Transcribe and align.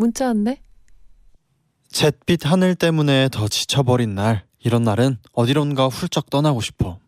문자 0.00 0.28
왔네. 0.28 0.62
잿빛 1.90 2.46
하늘 2.46 2.74
때문에 2.74 3.28
더 3.30 3.48
지쳐버린 3.48 4.14
날 4.14 4.46
이런 4.58 4.82
날은 4.82 5.18
어디론가 5.34 5.88
훌쩍 5.88 6.30
떠나고 6.30 6.62
싶어 6.62 6.98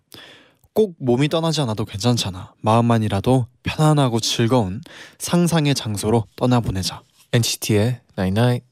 꼭 0.75 0.97
몸이 0.99 1.29
떠나지 1.29 1.63
않아도 1.63 1.87
괜찮잖아 1.87 2.53
마음만이라도 2.61 3.47
편안하고 3.63 4.21
즐거운 4.21 4.83
상상의 5.19 5.75
장소로 5.75 6.27
떠나보내자 6.37 7.03
NCT의 7.33 8.01
Night 8.19 8.39
Night. 8.39 8.72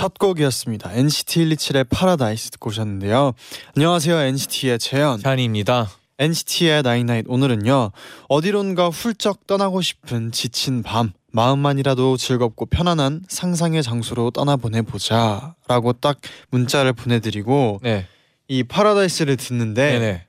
첫 0.00 0.14
곡이었습니다 0.18 0.94
NCT 0.94 1.44
127의 1.44 1.86
파라다이스 1.90 2.52
듣고 2.52 2.70
오셨는데요 2.70 3.34
안녕하세요 3.76 4.16
NCT의 4.16 4.78
재현 4.78 5.18
쟈니입니다. 5.18 5.90
NCT의 6.18 6.80
나인나잇 6.80 7.26
오늘은요 7.28 7.90
어디론가 8.30 8.88
훌쩍 8.88 9.46
떠나고 9.46 9.82
싶은 9.82 10.32
지친 10.32 10.82
밤 10.82 11.12
마음만이라도 11.32 12.16
즐겁고 12.16 12.64
편안한 12.64 13.24
상상의 13.28 13.82
장소로 13.82 14.30
떠나보내 14.30 14.80
보자 14.80 15.54
라고 15.68 15.92
딱 15.92 16.16
문자를 16.48 16.94
보내드리고 16.94 17.80
네. 17.82 18.06
이 18.48 18.62
파라다이스를 18.62 19.36
듣는데 19.36 19.98
네네. 19.98 20.26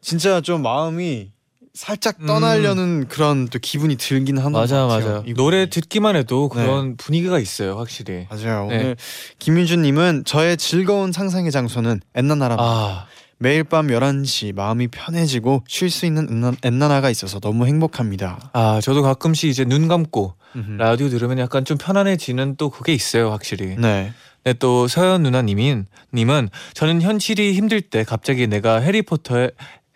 진짜 0.00 0.40
좀 0.40 0.60
마음이 0.60 1.30
살짝 1.74 2.24
떠나려는 2.24 3.08
그런 3.08 3.48
또 3.48 3.58
기분이 3.58 3.96
들긴 3.96 4.38
하는 4.38 4.52
맞아 4.52 4.82
것 4.82 4.88
같아요. 4.88 5.12
맞아. 5.14 5.22
이 5.26 5.34
노래. 5.34 5.68
듣기만 5.68 6.14
해도 6.14 6.48
그런 6.48 6.96
분위기가 6.96 7.40
있어요, 7.40 7.76
확실히. 7.76 8.26
맞아요. 8.30 8.68
네. 8.68 8.76
오늘 8.76 8.96
김민주님은 9.40 10.22
저의 10.24 10.56
즐거운 10.56 11.10
상상의 11.10 11.50
장소는 11.50 12.00
엔나나라 12.14 12.56
아, 12.60 13.06
매일 13.38 13.64
밤 13.64 13.88
11시 13.88 14.54
마음이 14.54 14.86
편해지고 14.88 15.64
쉴 15.66 15.90
수 15.90 16.06
있는 16.06 16.28
엔나, 16.30 16.52
엔나나가 16.62 17.10
있어서 17.10 17.40
너무 17.40 17.66
행복합니다. 17.66 18.50
아 18.52 18.80
저도 18.80 19.02
가끔씩 19.02 19.50
이제 19.50 19.64
눈 19.64 19.88
감고 19.88 20.34
음흠. 20.54 20.76
라디오 20.76 21.08
들으면 21.08 21.40
약간 21.40 21.64
좀 21.64 21.76
편안해지는 21.76 22.54
또 22.56 22.70
그게 22.70 22.94
있어요, 22.94 23.30
확실히. 23.32 23.74
네. 23.76 24.12
네, 24.44 24.52
또 24.52 24.86
서현 24.86 25.22
누나님인 25.22 25.86
님은 26.12 26.50
저는 26.74 27.00
현실이 27.02 27.54
힘들 27.54 27.80
때 27.80 28.04
갑자기 28.04 28.46
내가 28.46 28.78
해리포터의 28.78 29.50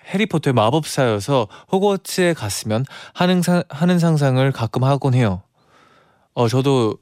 해리포터의 0.09 0.55
마법사여서 0.55 1.49
호그와트에 1.71 2.35
갔으면 2.35 2.85
하는 3.13 3.43
사, 3.43 3.65
하는 3.69 3.99
상상을 3.99 4.51
가끔 4.53 4.85
하곤 4.85 5.15
해요. 5.15 5.43
어 6.35 6.49
저도 6.49 6.97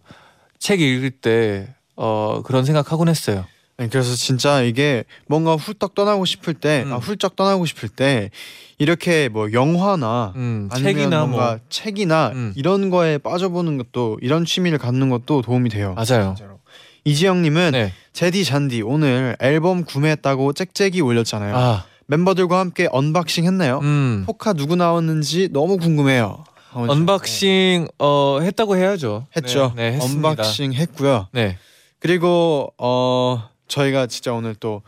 책 0.59 0.81
읽을 0.81 1.11
때 1.11 1.77
어 1.97 2.43
그런 2.45 2.65
생각하곤 2.65 3.09
했어요. 3.09 3.47
네, 3.79 3.89
그래서 3.89 4.15
진짜 4.15 4.63
이게 4.63 5.05
뭔가 5.27 5.57
훌쩍 5.57 5.95
떠나고 5.95 6.25
싶을 6.25 6.55
때, 6.55 6.85
음. 6.87 6.95
아, 6.95 6.97
훌쩍 6.97 7.37
떠나고 7.37 7.67
싶을 7.67 7.91
때 7.91 8.31
이렇게 8.79 9.29
뭐 9.29 9.53
영화나 9.53 10.33
음, 10.37 10.69
아니면 10.73 10.95
책이나 10.95 11.27
뭔가 11.27 11.51
뭐 11.51 11.59
책이나 11.69 12.29
음. 12.35 12.53
이런 12.57 12.89
거에 12.89 13.19
빠져보는 13.19 13.77
것도 13.79 14.19
이런 14.23 14.45
취미를 14.45 14.79
갖는 14.79 15.11
것도 15.11 15.43
도움이 15.43 15.71
돼요. 15.71 15.95
맞아요. 15.95 16.35
진짜로. 16.37 16.61
이지영님은 17.05 17.73
네. 17.73 17.93
제디 18.13 18.45
잔디 18.45 18.83
오늘 18.83 19.37
앨범 19.41 19.85
구매했다고 19.85 20.55
짹짹이 20.55 21.01
올렸잖아요. 21.01 21.57
아, 21.57 21.85
멤버들과 22.07 22.59
함께 22.59 22.89
unboxing 22.91 23.45
했나요? 23.45 23.81
음. 23.83 24.25
포카 24.27 24.53
누구 24.53 24.77
나왔는지 24.77 25.49
너무 25.53 25.77
궁금해요. 25.77 26.45
어, 26.73 26.87
unboxing 26.89 27.89
어 27.99 28.39
했다고 28.43 28.77
해야죠. 28.77 29.27
했죠. 29.37 29.73
네, 29.77 29.91
네, 29.91 29.97
했습니다. 29.97 30.29
unboxing 30.29 30.73
했고요. 30.75 31.29
네. 31.33 31.59
그리고 31.99 32.73
어 32.79 33.49
저희가 33.69 34.07
진짜 34.07 34.33
오늘 34.33 34.55
또 34.55 34.83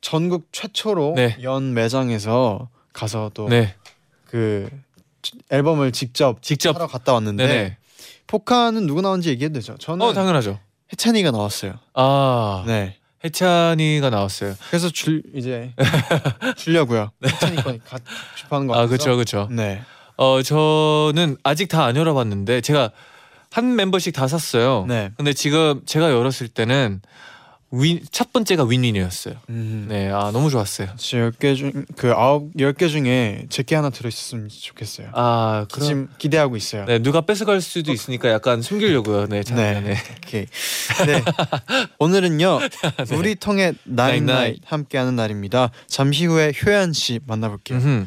전국 0.00 0.48
최초로 0.52 1.14
네. 1.16 1.36
연 1.42 1.74
매장에서 1.74 2.68
가서 2.92 3.30
또 3.34 3.48
네. 3.48 3.74
그 4.26 4.68
앨범을 5.50 5.92
직접 5.92 6.42
직접 6.42 6.76
하러 6.76 6.86
갔다 6.86 7.14
왔는데 7.14 7.46
네네. 7.46 7.76
포카는 8.26 8.86
누구 8.86 9.00
나온지 9.00 9.30
얘기해도 9.30 9.54
되죠. 9.54 9.76
저는 9.78 10.06
어 10.06 10.12
당연하죠. 10.12 10.58
해찬이가 10.92 11.30
나왔어요. 11.30 11.74
아 11.94 12.64
네. 12.66 12.96
해찬이가 13.24 14.10
나왔어요. 14.10 14.54
그래서 14.70 14.88
줄 14.90 15.22
이제 15.34 15.72
주려고요. 16.56 17.10
해찬이 17.24 17.56
거니 17.56 17.78
갖고 17.84 18.04
싶어하는 18.36 18.66
거 18.66 18.74
네. 18.74 18.80
아. 18.80 18.86
그렇죠 18.86 19.14
그렇죠. 19.16 19.48
네. 19.50 19.82
어 20.16 20.42
저는 20.42 21.36
아직 21.42 21.68
다 21.68 21.84
안 21.84 21.96
열어봤는데 21.96 22.60
제가 22.60 22.90
한 23.50 23.74
멤버씩 23.76 24.14
다 24.14 24.28
샀어요. 24.28 24.84
네. 24.88 25.10
근데 25.16 25.32
지금 25.32 25.80
제가 25.86 26.10
열었을 26.12 26.48
때는 26.48 27.00
윈 27.72 28.00
첫 28.10 28.32
번째가 28.32 28.64
윈윈이었어요. 28.64 29.36
음. 29.48 29.86
네, 29.88 30.10
아 30.10 30.30
너무 30.32 30.50
좋았어요. 30.50 30.88
진짜 30.96 31.30
10개 31.30 31.56
중그 31.56 32.12
아홉 32.12 32.52
10개 32.56 32.88
중에 32.88 33.46
제게 33.48 33.76
하나 33.76 33.90
들어 33.90 34.08
있었으면 34.08 34.48
좋겠어요. 34.48 35.10
아 35.12 35.66
그럼 35.70 35.86
지금 35.88 36.08
기대하고 36.18 36.56
있어요. 36.56 36.84
네 36.86 36.98
누가 36.98 37.20
뺏어갈 37.20 37.60
수도 37.60 37.92
있으니까 37.92 38.28
약간 38.30 38.60
숨기려고요. 38.60 39.26
네, 39.28 39.44
잠깐만. 39.44 39.84
네. 39.84 39.96
오케이. 40.26 40.46
네. 41.06 41.22
오늘은요. 42.00 42.58
네. 43.08 43.16
우리 43.16 43.34
통해 43.36 43.72
나잇나잇 43.84 44.24
나잇나잇. 44.24 44.58
함께하는 44.64 45.14
날입니다. 45.14 45.70
잠시 45.86 46.26
후에 46.26 46.52
효연 46.66 46.92
씨 46.92 47.20
만나볼게요. 47.26 47.78
음흠. 47.78 48.06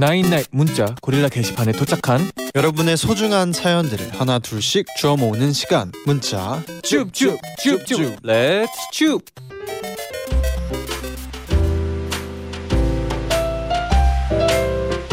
나잇. 0.00 0.20
나인나잇 0.20 0.46
문자 0.50 0.94
고릴라 1.02 1.28
게시판에 1.28 1.72
도착한 1.72 2.30
여러분의 2.54 2.96
소중한 2.96 3.52
사연들을 3.52 4.18
하나 4.18 4.38
둘씩 4.38 4.86
주워 4.96 5.16
모으는 5.16 5.52
시간. 5.52 5.92
문자 6.06 6.62
쭈쭈쭈쭈 6.82 8.16
Let's 8.22 8.72
쭈 8.92 9.20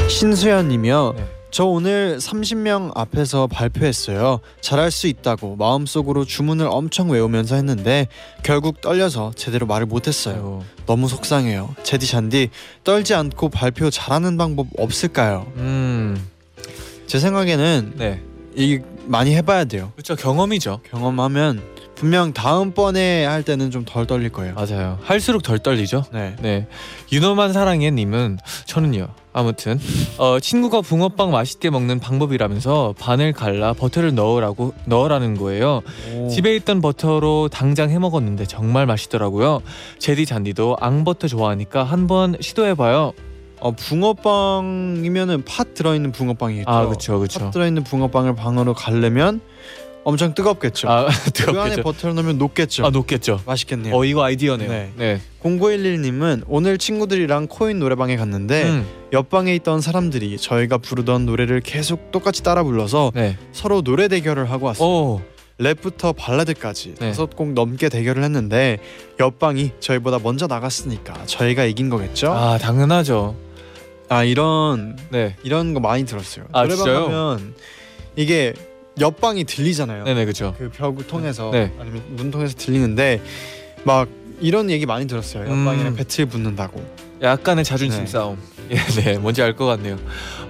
신수연님이요. 0.09 1.14
네. 1.18 1.37
저 1.57 1.66
오늘 1.66 2.19
30명 2.19 2.91
앞에서 2.94 3.47
발표했어요. 3.47 4.41
잘할 4.62 4.91
수 4.91 5.07
있다고 5.07 5.56
마음속으로 5.56 6.23
주문을 6.23 6.68
엄청 6.69 7.09
외우면서 7.09 7.56
했는데 7.56 8.09
결국 8.44 8.79
떨려서 8.79 9.31
제대로 9.35 9.66
말을 9.66 9.88
못했어요. 9.88 10.63
너무 10.86 11.07
속상해요. 11.07 11.74
제디 11.81 12.06
잔디 12.06 12.51
떨지 12.83 13.15
않고 13.15 13.50
발표 13.50 13.89
잘하는 13.89 14.38
방법 14.38 14.68
없을까요? 14.77 15.51
음, 15.56 16.24
제 17.07 17.18
생각에는 17.18 17.94
네, 17.95 18.21
이 18.56 18.80
많이 19.07 19.33
해봐야 19.33 19.65
돼요. 19.65 19.92
그렇죠 19.95 20.15
경험이죠. 20.15 20.81
경험하면 20.88 21.63
분명 21.95 22.33
다음 22.33 22.71
번에 22.71 23.25
할 23.25 23.42
때는 23.42 23.71
좀 23.71 23.83
덜 23.83 24.06
떨릴 24.06 24.30
거예요. 24.30 24.54
맞아요. 24.54 25.00
할수록 25.01 25.42
덜 25.42 25.57
떨리죠. 25.57 26.04
네. 26.13 26.36
네, 26.39 26.68
유노만 27.12 27.51
사랑해 27.51 27.89
님은 27.89 28.38
저는요. 28.68 29.07
아무튼 29.42 29.80
어, 30.18 30.39
친구가 30.39 30.81
붕어빵 30.81 31.30
맛있게 31.30 31.69
먹는 31.69 32.00
방법이라면서 32.00 32.95
반을 32.98 33.34
갈라 33.34 33.74
버터를 33.74 34.16
넣으라고 34.16 34.74
넣으라는 34.86 35.38
거예요. 35.38 35.84
오. 36.16 36.28
집에 36.30 36.56
있던 36.56 36.81
버터로 36.81 37.48
당장 37.50 37.92
해 37.92 38.00
먹었는데 38.00 38.45
정말 38.48 38.88
맛있더라고요. 38.88 39.62
제디 40.00 40.25
잔디도 40.25 40.78
앙버터 40.80 41.28
좋아하니까 41.28 41.84
한번 41.84 42.36
시도해봐요. 42.42 43.13
어, 43.60 43.72
붕어빵이면은 43.72 45.44
팥 45.45 45.75
들어있는 45.75 46.13
붕어빵이겠죠. 46.13 46.69
아 46.69 46.86
그렇죠 46.86 47.13
팥 47.13 47.18
그렇죠. 47.19 47.51
들어있는 47.51 47.83
붕어빵을 47.83 48.36
방으로 48.36 48.74
갈려면 48.74 49.40
엄청 50.07 50.33
뜨겁겠죠. 50.33 50.89
아 50.89 51.07
그 51.36 51.59
안에 51.59 51.75
뜨겁겠죠. 51.75 51.83
버터를 51.83 52.15
넣으면 52.15 52.38
녹겠죠. 52.38 52.86
아 52.86 52.89
녹겠죠. 52.92 53.42
맛있겠네요. 53.45 53.94
어 53.94 54.06
이거 54.06 54.24
아이디어네요. 54.24 54.69
네. 54.69 54.92
네. 54.95 55.21
0911님은 55.44 56.44
오늘 56.48 56.77
친구들이랑 56.77 57.48
코인 57.48 57.80
노래방에 57.80 58.15
갔는데 58.15 58.69
음, 58.69 58.88
옆방에 59.12 59.54
있던 59.56 59.81
사람들이 59.81 60.38
저희가 60.38 60.77
부르던 60.77 61.25
노래를 61.25 61.59
계속 61.59 62.12
똑같이 62.12 62.42
따라 62.42 62.63
불러서 62.63 63.12
네. 63.15 63.38
서로 63.51 63.81
노래 63.81 64.07
대결을 64.07 64.50
하고 64.50 64.68
왔어요. 64.68 64.88
오. 64.88 65.21
랩부터 65.59 66.15
발라드까지 66.15 66.95
네. 67.01 67.07
다섯 67.09 67.36
곡 67.36 67.51
넘게 67.51 67.89
대결을 67.89 68.24
했는데 68.24 68.77
옆방이 69.19 69.71
저희보다 69.81 70.19
먼저 70.24 70.48
나갔으니까 70.48 71.25
저희가 71.25 71.65
이긴 71.65 71.89
거겠죠? 71.89 72.31
아, 72.31 72.54
아 72.54 72.57
당연하죠. 72.57 73.36
이런 74.25 74.98
네. 75.09 75.36
이런 75.44 75.74
거 75.74 75.81
많이 75.81 76.06
들었어요. 76.06 76.45
아, 76.54 76.62
노래방 76.62 76.77
진짜요? 76.77 77.04
가면 77.04 77.56
이게 78.15 78.54
옆방이 78.99 79.44
들리잖아요. 79.44 80.03
네네 80.03 80.25
그죠. 80.25 80.55
그 80.57 80.69
벽을 80.69 81.05
통해서 81.07 81.49
네. 81.51 81.71
아니면 81.79 82.03
문 82.09 82.31
통해서 82.31 82.55
들리는데 82.55 83.21
막 83.83 84.07
이런 84.41 84.69
얘기 84.69 84.85
많이 84.85 85.07
들었어요. 85.07 85.44
옆방이랑 85.44 85.88
음. 85.88 85.95
배틀 85.95 86.25
붙는다고. 86.27 86.83
약간의 87.21 87.63
자존심 87.63 88.01
네. 88.01 88.07
싸움. 88.07 88.38
예, 88.69 88.75
네, 89.01 89.17
뭔지 89.17 89.41
알 89.41 89.55
것 89.55 89.65
같네요. 89.65 89.97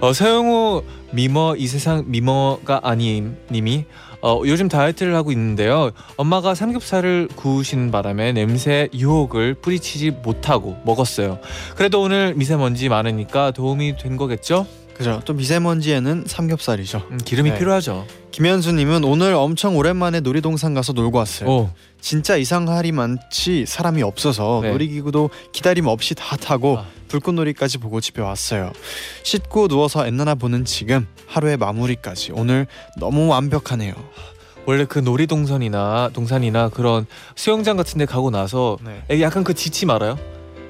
어, 0.00 0.12
서영우 0.12 0.82
미머 1.12 1.54
이 1.56 1.66
세상 1.66 2.04
미머가 2.06 2.80
아님 2.82 3.36
님이 3.50 3.84
어, 4.20 4.42
요즘 4.44 4.68
다이어트를 4.68 5.14
하고 5.14 5.30
있는데요. 5.30 5.92
엄마가 6.16 6.54
삼겹살을 6.54 7.28
구우시는 7.36 7.90
바람에 7.92 8.32
냄새 8.32 8.88
유혹을 8.92 9.54
뿌리치지 9.54 10.10
못하고 10.22 10.76
먹었어요. 10.84 11.38
그래도 11.76 12.02
오늘 12.02 12.34
미세먼지 12.34 12.88
많으니까 12.88 13.52
도움이 13.52 13.96
된 13.96 14.16
거겠죠? 14.16 14.66
그죠? 14.98 15.22
또 15.24 15.32
미세먼지에는 15.32 16.24
삼겹살이죠. 16.26 17.02
음, 17.12 17.18
기름이 17.24 17.50
네. 17.50 17.58
필요하죠. 17.58 18.04
김현수님은 18.32 19.04
오늘 19.04 19.32
엄청 19.34 19.76
오랜만에 19.76 20.20
놀이동산 20.20 20.74
가서 20.74 20.92
놀고 20.92 21.18
왔어요. 21.18 21.48
오, 21.48 21.70
진짜 22.00 22.36
이상할이 22.36 22.90
많지 22.92 23.64
사람이 23.66 24.02
없어서 24.02 24.60
네. 24.62 24.72
놀이기구도 24.72 25.30
기다림 25.52 25.86
없이 25.86 26.14
다 26.14 26.36
타고 26.36 26.78
아. 26.78 26.86
불꽃놀이까지 27.06 27.78
보고 27.78 28.00
집에 28.00 28.20
왔어요. 28.20 28.72
씻고 29.22 29.68
누워서 29.68 30.04
엔나나 30.06 30.34
보는 30.34 30.64
지금 30.64 31.06
하루의 31.26 31.56
마무리까지 31.56 32.32
오늘 32.34 32.66
너무 32.98 33.28
완벽하네요. 33.28 33.94
원래 34.66 34.84
그 34.84 34.98
놀이동산이나 34.98 36.10
동산이나 36.12 36.68
그런 36.68 37.06
수영장 37.36 37.76
같은 37.76 37.98
데 37.98 38.04
가고 38.04 38.30
나서 38.30 38.76
네. 38.84 39.20
약간 39.22 39.42
그 39.44 39.54
지침 39.54 39.90
알아요? 39.90 40.18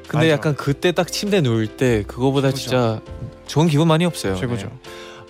근데 0.08 0.26
알죠. 0.26 0.32
약간 0.32 0.55
그때 0.56 0.93
딱 0.93 1.10
침대 1.12 1.40
누울 1.40 1.66
때 1.69 2.02
그거보다 2.06 2.49
최고죠. 2.49 2.62
진짜 2.62 3.00
좋은 3.46 3.69
기분 3.69 3.87
많이 3.88 4.05
없어요. 4.05 4.34
최고죠. 4.37 4.66
네. 4.66 4.72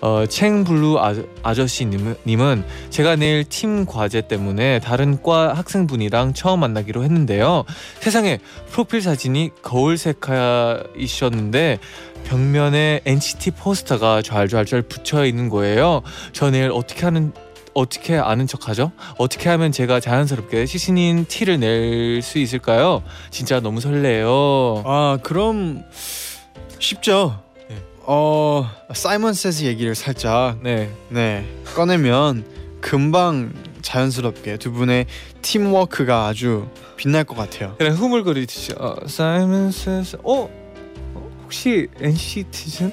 어, 0.00 0.26
챙 0.26 0.62
블루 0.62 0.98
아, 1.00 1.12
아저씨님은 1.42 2.16
님은 2.24 2.64
제가 2.90 3.16
내일 3.16 3.44
팀 3.44 3.84
과제 3.84 4.22
때문에 4.28 4.78
다른 4.78 5.20
과 5.22 5.52
학생분이랑 5.54 6.34
처음 6.34 6.60
만나기로 6.60 7.02
했는데요. 7.02 7.64
세상에 8.00 8.38
프로필 8.70 9.02
사진이 9.02 9.50
거울 9.62 9.98
색깔이셨는데 9.98 11.80
벽면에 12.24 13.00
NCT 13.06 13.52
포스터가 13.52 14.22
좔좔좔 14.22 14.88
붙여 14.88 15.24
있는 15.24 15.48
거예요. 15.48 16.02
저 16.32 16.50
내일 16.50 16.70
어떻게 16.70 17.04
하는 17.04 17.32
어떻게 17.78 18.16
아는 18.16 18.46
척하죠? 18.48 18.90
어떻게 19.18 19.48
하면 19.50 19.70
제가 19.72 20.00
자연스럽게 20.00 20.66
시신인 20.66 21.24
티를 21.26 21.60
낼 21.60 22.20
수 22.22 22.38
있을까요? 22.38 23.02
진짜 23.30 23.60
너무 23.60 23.80
설레요. 23.80 24.82
아 24.84 25.18
그럼 25.22 25.84
쉽죠. 26.80 27.40
네. 27.68 27.76
어 28.00 28.68
사이먼 28.92 29.34
세즈 29.34 29.64
얘기를 29.64 29.94
살짝 29.94 30.58
네. 30.62 30.90
네 31.08 31.46
꺼내면 31.76 32.44
금방 32.80 33.52
자연스럽게 33.82 34.56
두 34.56 34.72
분의 34.72 35.06
팀워크가 35.42 36.26
아주 36.26 36.68
빛날 36.96 37.22
것 37.24 37.36
같아요. 37.36 37.76
그냥 37.78 37.94
흐물거리듯이 37.94 38.72
어, 38.78 38.96
사이먼 39.06 39.70
세스 39.70 40.16
어? 40.24 40.48
어? 41.14 41.30
혹시 41.44 41.86
NCT즌? 42.00 42.92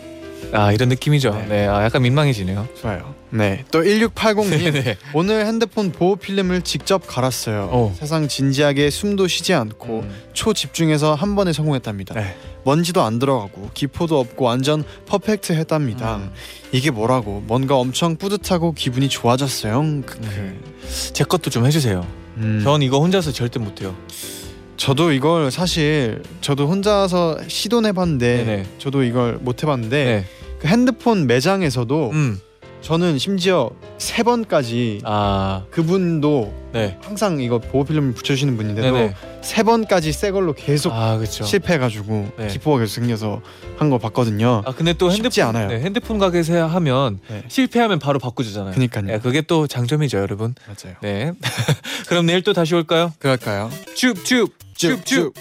아 0.53 0.71
이런 0.71 0.89
느낌이죠. 0.89 1.31
네. 1.31 1.45
네, 1.47 1.67
아 1.67 1.83
약간 1.83 2.03
민망해지네요. 2.03 2.67
좋아요. 2.79 3.14
네. 3.29 3.65
또 3.71 3.81
1680님 3.83 4.71
네. 4.73 4.97
오늘 5.13 5.45
핸드폰 5.45 5.91
보호 5.91 6.15
필름을 6.15 6.61
직접 6.61 7.05
갈았어요. 7.05 7.69
어. 7.71 7.95
세상 7.97 8.27
진지하게 8.27 8.89
숨도 8.89 9.27
쉬지 9.27 9.53
않고 9.53 10.01
음. 10.01 10.15
초집중해서 10.33 11.15
한 11.15 11.35
번에 11.35 11.53
성공했답니다. 11.53 12.13
네. 12.15 12.35
먼지도 12.63 13.03
안 13.03 13.19
들어가고 13.19 13.69
기포도 13.73 14.19
없고 14.19 14.45
완전 14.45 14.83
퍼펙트 15.05 15.53
했답니다. 15.53 16.17
음. 16.17 16.31
이게 16.71 16.91
뭐라고 16.91 17.43
뭔가 17.45 17.75
엄청 17.77 18.15
뿌듯하고 18.15 18.73
기분이 18.73 19.09
좋아졌어요. 19.09 20.01
크크. 20.05 20.21
네. 20.21 20.57
제 21.13 21.23
것도 21.23 21.49
좀 21.49 21.65
해주세요. 21.65 22.05
음. 22.37 22.61
전 22.63 22.81
이거 22.81 22.99
혼자서 22.99 23.31
절대 23.31 23.59
못해요. 23.59 23.95
저도 24.77 25.13
이걸 25.13 25.51
사실 25.51 26.21
저도 26.41 26.67
혼자서 26.67 27.39
시도는 27.47 27.89
해봤는데 27.89 28.37
네네. 28.43 28.65
저도 28.77 29.03
이걸 29.03 29.37
못 29.39 29.63
해봤는데 29.63 30.05
네. 30.05 30.25
그 30.59 30.67
핸드폰 30.67 31.27
매장에서도 31.27 32.09
음. 32.11 32.39
저는 32.85 33.17
심지어 33.17 33.71
세 33.97 34.21
번까지 34.21 35.01
아 35.05 35.63
그분도 35.71 36.53
네. 36.71 36.99
항상 37.01 37.39
이거 37.41 37.57
보호 37.57 37.83
필름을 37.83 38.13
붙여주시는 38.13 38.57
분인데도 38.57 38.91
네네. 38.95 39.15
세 39.41 39.63
번까지 39.63 40.11
새 40.11 40.29
걸로 40.29 40.53
계속 40.53 40.93
아 40.93 41.17
그렇죠. 41.17 41.45
실패해가지고 41.45 42.33
네. 42.37 42.47
기포가 42.47 42.77
계속 42.77 42.93
생겨서 42.93 43.41
한 43.77 43.89
거 43.89 43.97
봤거든요. 43.97 44.61
아 44.67 44.71
근데 44.71 44.93
또 44.93 45.09
쉽지 45.09 45.41
핸드폰 45.41 45.55
않아요. 45.63 45.67
네, 45.75 45.83
핸드폰 45.83 46.19
가게에서 46.19 46.67
하면 46.67 47.19
네. 47.27 47.43
실패하면 47.47 47.97
바로 47.97 48.19
바꾸잖아요. 48.19 48.75
그니까요. 48.75 49.05
네, 49.05 49.17
그게 49.19 49.41
또 49.41 49.65
장점이죠, 49.65 50.19
여러분. 50.19 50.53
맞아요. 50.67 50.95
네. 51.01 51.31
그럼 52.07 52.27
내일 52.27 52.43
또 52.43 52.53
다시 52.53 52.75
올까요? 52.75 53.11
그럴까요? 53.17 53.71
쭉쭉 53.95 54.53
쭉쭉. 54.75 55.33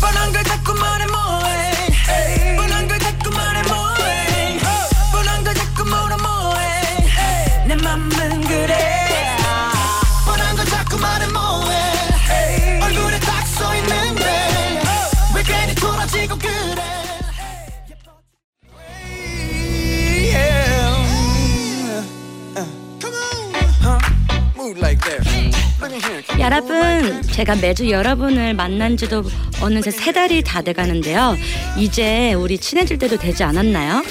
너 0.00 0.06
때문에 0.06 0.06
미치겠네 0.06 0.06
뻔한 0.06 0.32
걸 0.32 0.44
자꾸 0.44 0.74
말해 0.74 1.06
뭐해 1.06 2.56
뻔한 2.56 2.88
걸 2.88 2.98
자꾸 2.98 3.30
말해 3.30 3.62
뭐해 3.62 4.58
뻔한 5.12 5.44
걸 5.44 5.54
자꾸 5.54 5.84
뭐라 5.84 6.16
뭐해 6.16 7.66
내 7.66 7.74
맘은 7.76 8.40
그래. 8.42 9.36
뻔한 10.24 10.56
걸 10.56 10.66
자꾸 10.66 10.98
말해 10.98 11.26
뭐해 11.26 12.80
얼굴에 12.82 13.20
딱 13.20 13.46
써있는데 13.46 14.82
왜 15.34 15.42
괜히 15.42 15.74
돌아지고 15.74 16.38
그래? 16.38 16.84
Move 24.56 24.76
like 24.78 25.00
that. 25.02 25.27
여러분, 26.40 27.22
제가 27.22 27.54
매주 27.56 27.88
여러분을 27.90 28.54
만난 28.54 28.96
지도 28.96 29.22
어느새 29.60 29.90
세 29.90 30.12
달이 30.12 30.42
다 30.42 30.60
돼가는데요. 30.62 31.36
이제 31.76 32.32
우리 32.34 32.58
친해질 32.58 32.98
때도 32.98 33.16
되지 33.16 33.44
않았나요? 33.44 34.02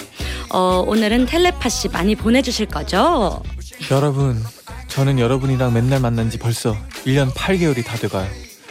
어, 0.50 0.83
오늘은 0.88 1.25
텔레파시 1.25 1.89
많이 1.89 2.15
보내주실 2.15 2.67
거죠? 2.67 3.43
여러분, 3.91 4.41
저는 4.88 5.19
여러분이랑 5.19 5.74
맨날 5.74 6.00
만난 6.00 6.29
지 6.29 6.38
벌써 6.38 6.75
1년 7.05 7.31
8개월이 7.33 7.86
다 7.86 7.97
돼가요. 7.97 8.29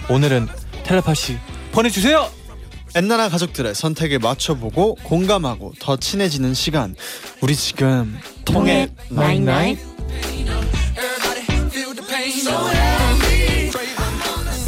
오늘은 0.08 0.48
텔레파시 0.84 1.36
보내주세요. 1.72 2.30
엔나나 2.94 3.28
가족들의 3.28 3.74
선택을 3.74 4.20
맞춰보고 4.20 4.94
공감하고 5.02 5.74
더 5.80 5.96
친해지는 5.96 6.54
시간. 6.54 6.94
우리 7.42 7.54
지금 7.54 8.18
통했 8.46 8.88
night 9.10 9.41
night. 9.41 9.78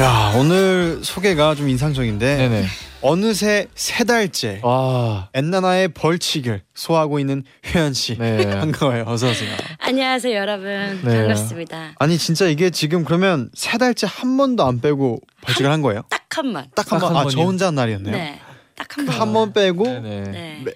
야 0.01 0.33
오늘 0.37 1.01
소개가 1.03 1.57
좀 1.57 1.69
인상적인데 1.69 2.37
네네. 2.37 2.67
어느새 3.01 3.67
세 3.75 4.05
달째 4.05 4.61
와. 4.63 5.29
엔나나의 5.35 5.89
벌칙을 5.89 6.63
소화하고 6.75 7.19
있는 7.19 7.43
효연 7.75 7.95
씨 7.95 8.17
네. 8.17 8.47
반가워요. 8.61 9.05
어서 9.09 9.29
오세요. 9.31 9.57
안녕하세요, 9.79 10.37
여러분. 10.37 11.01
네. 11.05 11.17
반갑습니다. 11.19 11.95
아니 11.99 12.17
진짜 12.17 12.47
이게 12.47 12.71
지금 12.71 13.05
그러면 13.05 13.51
세 13.55 13.77
달째 13.77 14.07
한 14.09 14.37
번도 14.37 14.65
안 14.65 14.81
빼고 14.81 15.21
벌칙을 15.43 15.71
한 15.71 15.83
거예요? 15.83 16.03
딱 16.09 16.19
한 16.39 16.53
번. 16.53 16.67
딱한 16.77 17.01
딱한 17.01 17.15
번. 17.15 17.27
아 17.27 17.29
저? 17.31 17.41
혼자 17.41 17.67
한 17.67 17.75
날이었네요. 17.75 18.15
네. 18.15 18.41
딱한그 18.77 19.11
번. 19.11 19.21
한 19.21 19.33
번 19.33 19.53
빼고 19.53 19.83
네네. 19.85 20.21
네. 20.31 20.65
매, 20.65 20.73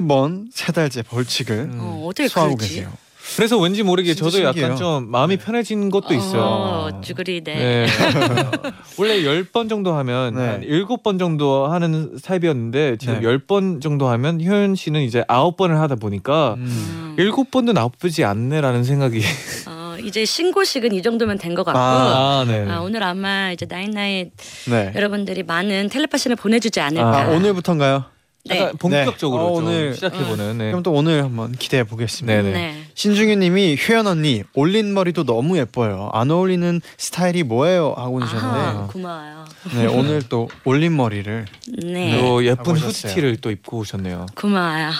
매번 0.00 0.48
세 0.52 0.72
달째 0.72 1.02
벌칙을 1.02 1.56
음. 1.56 1.78
어, 1.80 2.06
어떻게 2.06 2.26
소화하고 2.26 2.56
그러지? 2.56 2.74
계세요. 2.74 2.92
그래서 3.34 3.58
왠지 3.58 3.82
모르게 3.82 4.14
저도 4.14 4.38
약간 4.40 4.52
신기해요. 4.54 4.76
좀 4.76 5.10
마음이 5.10 5.36
네. 5.36 5.44
편해진 5.44 5.90
것도 5.90 6.14
있어요. 6.14 6.42
어, 6.42 7.00
쭈그리 7.02 7.42
네. 7.42 7.54
네. 7.54 7.86
원래 8.98 9.20
10번 9.22 9.68
정도 9.68 9.92
하면 9.94 10.34
네. 10.34 10.46
한 10.46 10.60
7번 10.62 11.18
정도 11.18 11.66
하는 11.66 12.16
타입이었는데 12.22 12.96
지금 12.98 13.20
네. 13.20 13.26
10번 13.26 13.82
정도 13.82 14.08
하면 14.08 14.40
효연 14.42 14.74
씨는 14.76 15.02
이제 15.02 15.22
9번을 15.28 15.76
하다 15.76 15.96
보니까 15.96 16.54
음. 16.58 17.14
음. 17.16 17.16
7번도 17.18 17.72
나쁘지 17.72 18.24
않네라는 18.24 18.84
생각이 18.84 19.20
어, 19.68 19.96
이제 20.02 20.24
신고식은 20.24 20.92
이 20.92 21.02
정도면 21.02 21.38
된 21.38 21.56
것 21.56 21.64
같고 21.64 21.78
아, 21.78 22.40
아, 22.40 22.44
네. 22.46 22.64
아, 22.70 22.80
오늘 22.80 23.02
아마 23.02 23.50
이제 23.50 23.66
night 23.68 23.99
night 23.99 24.30
네. 24.70 24.92
여러분들이 24.94 25.42
많은 25.42 25.88
텔레파시를 25.88 26.36
보내주지 26.36 26.80
않을까. 26.80 27.22
아 27.22 27.28
오늘부터인가요? 27.30 28.04
네. 28.48 28.60
약간 28.60 28.76
본격적으로 28.76 29.42
네. 29.42 29.48
어, 29.48 29.54
좀 29.56 29.64
오늘- 29.66 29.94
시작해보는. 29.94 30.58
네. 30.58 30.66
그럼 30.70 30.82
또 30.82 30.92
오늘 30.92 31.22
한번 31.24 31.52
기대해 31.52 31.84
보겠습니다. 31.84 32.42
네네. 32.42 32.52
네. 32.52 32.82
신중현님이 32.94 33.78
효연 33.88 34.06
언니 34.06 34.42
올린 34.54 34.94
머리도 34.94 35.24
너무 35.24 35.58
예뻐요. 35.58 36.10
안 36.12 36.30
어울리는 36.30 36.80
스타일이 36.98 37.42
뭐예요? 37.42 37.94
하고 37.96 38.20
아하, 38.22 38.26
오셨는데 38.26 38.92
고마워요. 38.92 39.44
네, 39.74 39.86
오늘 39.86 40.22
또 40.28 40.48
올린 40.64 40.96
머리를 40.96 41.46
네. 41.84 42.20
또 42.20 42.44
예쁜. 42.44 42.76
후드티를 42.76 43.36
또 43.38 43.50
입고 43.50 43.78
오셨네요. 43.78 44.26
고마워요. 44.34 44.90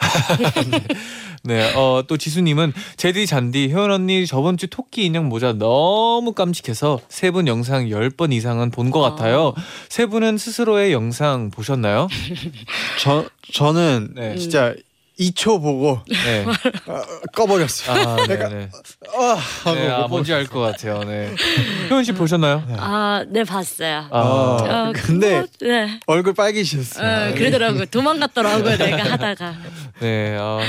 네, 1.42 1.72
어, 1.74 2.02
또 2.06 2.18
지수님은 2.18 2.72
제디 2.98 3.26
잔디 3.26 3.72
효연 3.72 3.90
언니 3.90 4.26
저번 4.26 4.58
주 4.58 4.66
토끼 4.68 5.06
인형 5.06 5.28
모자 5.28 5.52
너무 5.54 6.32
깜찍해서 6.34 7.00
세 7.08 7.30
분 7.30 7.46
영상 7.46 7.86
10번 7.86 8.32
이상은 8.32 8.70
본 8.70 8.90
것 8.90 9.00
같아요. 9.00 9.54
세 9.88 10.04
분은 10.06 10.36
스스로의 10.36 10.92
영상 10.92 11.50
보셨나요? 11.50 12.08
저 13.00 13.24
저는 13.54 14.10
네. 14.16 14.36
진짜 14.36 14.74
2초 15.18 15.62
보고 15.62 16.00
네. 16.08 16.44
어, 16.86 17.02
꺼버렸어요. 17.34 18.08
아, 18.08 18.26
네, 18.26 18.36
네. 18.36 18.68
아, 19.16 19.38
하고 19.64 19.74
네, 19.78 19.88
아, 19.90 20.00
못 20.02 20.08
뭔지 20.08 20.32
알 20.34 20.46
것 20.46 20.60
같아요. 20.60 21.04
네. 21.04 21.30
효연 21.90 22.04
씨 22.04 22.12
보셨나요? 22.12 22.62
아, 22.78 23.24
네 23.28 23.44
봤어요. 23.44 24.06
아, 24.10 24.18
어, 24.18 24.92
근데 24.94 25.42
그거- 25.42 25.46
네. 25.66 26.00
얼굴 26.06 26.34
빨개지셨어요. 26.34 27.30
어, 27.32 27.34
그러더라고요. 27.34 27.86
도망갔더라고요. 27.86 28.76
내가 28.76 29.04
하다가. 29.12 29.54
네, 30.00 30.36
어, 30.38 30.60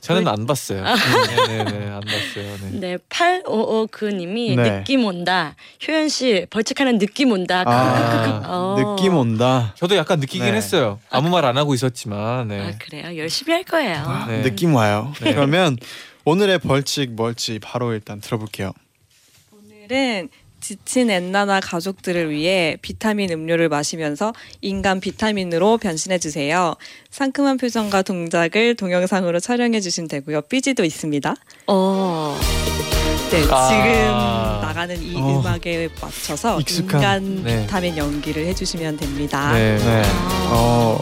저는 0.00 0.26
안 0.28 0.46
봤어요. 0.46 0.82
네, 0.82 1.46
네, 1.46 1.64
네, 1.64 1.88
안 1.90 2.00
봤어요. 2.00 2.56
네. 2.62 2.80
네, 2.80 2.96
8559님이 3.08 4.56
네. 4.56 4.78
느낌 4.78 5.04
온다. 5.04 5.54
효연 5.86 6.08
씨 6.08 6.46
벌칙하는 6.50 6.98
느낌 6.98 7.32
온다. 7.32 7.64
아, 7.66 8.42
어. 8.46 8.76
느낌 8.96 9.14
온다. 9.16 9.74
저도 9.76 9.96
약간 9.96 10.20
느끼긴 10.20 10.46
네. 10.46 10.52
했어요. 10.52 10.98
아무 11.10 11.28
말 11.28 11.44
안 11.44 11.56
하고 11.56 11.74
있었지만, 11.74 12.48
네. 12.48 12.60
아, 12.60 12.72
그래요. 12.78 13.16
열심히 13.16 13.52
할 13.52 13.64
거예요. 13.64 14.24
네. 14.28 14.42
느낌 14.42 14.74
와요. 14.74 15.12
네. 15.20 15.34
그러면 15.34 15.76
오늘의 16.24 16.58
벌칙 16.60 17.10
뭘지 17.12 17.58
바로 17.60 17.92
일단 17.92 18.20
들어볼게요. 18.20 18.72
오늘은 19.52 20.28
지친 20.60 21.10
엔나나 21.10 21.60
가족들을 21.60 22.30
위해 22.30 22.76
비타민 22.82 23.30
음료를 23.30 23.68
마시면서 23.68 24.32
인간 24.60 25.00
비타민으로 25.00 25.78
변신해 25.78 26.18
주세요. 26.18 26.74
상큼한 27.10 27.56
표정과 27.56 28.02
동작을 28.02 28.76
동영상으로 28.76 29.40
촬영해 29.40 29.80
주시면 29.80 30.08
되고요. 30.08 30.42
삐지도 30.42 30.84
있습니다. 30.84 31.34
어. 31.66 32.38
네, 33.30 33.46
아. 33.48 33.68
지금 33.68 34.66
나가는 34.66 35.02
이 35.02 35.14
어. 35.16 35.40
음악에 35.40 35.88
맞춰서 36.00 36.58
익숙한. 36.60 37.00
인간 37.00 37.44
네. 37.44 37.62
비타민 37.62 37.96
연기를 37.96 38.44
해주시면 38.46 38.96
됩니다. 38.96 39.52
네. 39.52 39.76
네. 39.78 40.02
어, 40.48 41.00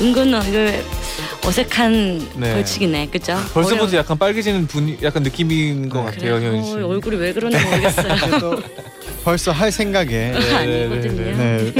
은근 0.00 0.28
이거 0.28 1.48
어색한 1.48 2.28
네. 2.36 2.54
벌칙이네. 2.54 3.08
그죠? 3.08 3.38
벌써부터 3.54 3.96
약간 3.96 4.18
빨개지는 4.18 4.66
분위, 4.66 4.98
약간 5.02 5.22
느낌인 5.22 5.88
것 5.88 6.04
네. 6.04 6.10
같아요, 6.10 6.34
효연 6.36 6.64
씨. 6.64 6.72
어, 6.72 6.86
얼굴이 6.86 7.16
왜 7.16 7.32
그런지 7.32 7.58
모르겠어요. 7.58 8.14
벌써 9.24 9.52
할 9.52 9.72
생각에 9.72 10.32
아니거든요. 10.34 11.36
네, 11.36 11.72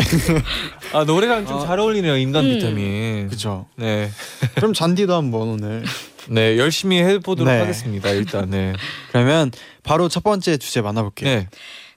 아 0.95 1.05
노래랑 1.05 1.47
좀 1.47 1.57
어. 1.57 1.67
잘 1.67 1.81
어울리네요, 1.81 2.17
인간 2.17 2.45
음. 2.45 2.51
비타민. 2.51 3.29
그죠. 3.29 3.67
네, 3.77 4.11
그럼 4.55 4.73
잔디도 4.73 5.15
한번 5.15 5.49
오늘. 5.49 5.85
네 6.29 6.57
열심히 6.57 6.99
해보도록 7.03 7.53
네. 7.53 7.61
하겠습니다. 7.61 8.09
일단 8.11 8.49
네. 8.49 8.73
그러면 9.13 9.51
바로 9.83 10.09
첫 10.09 10.23
번째 10.23 10.57
주제 10.57 10.81
만나볼게요. 10.81 11.29
네. 11.29 11.49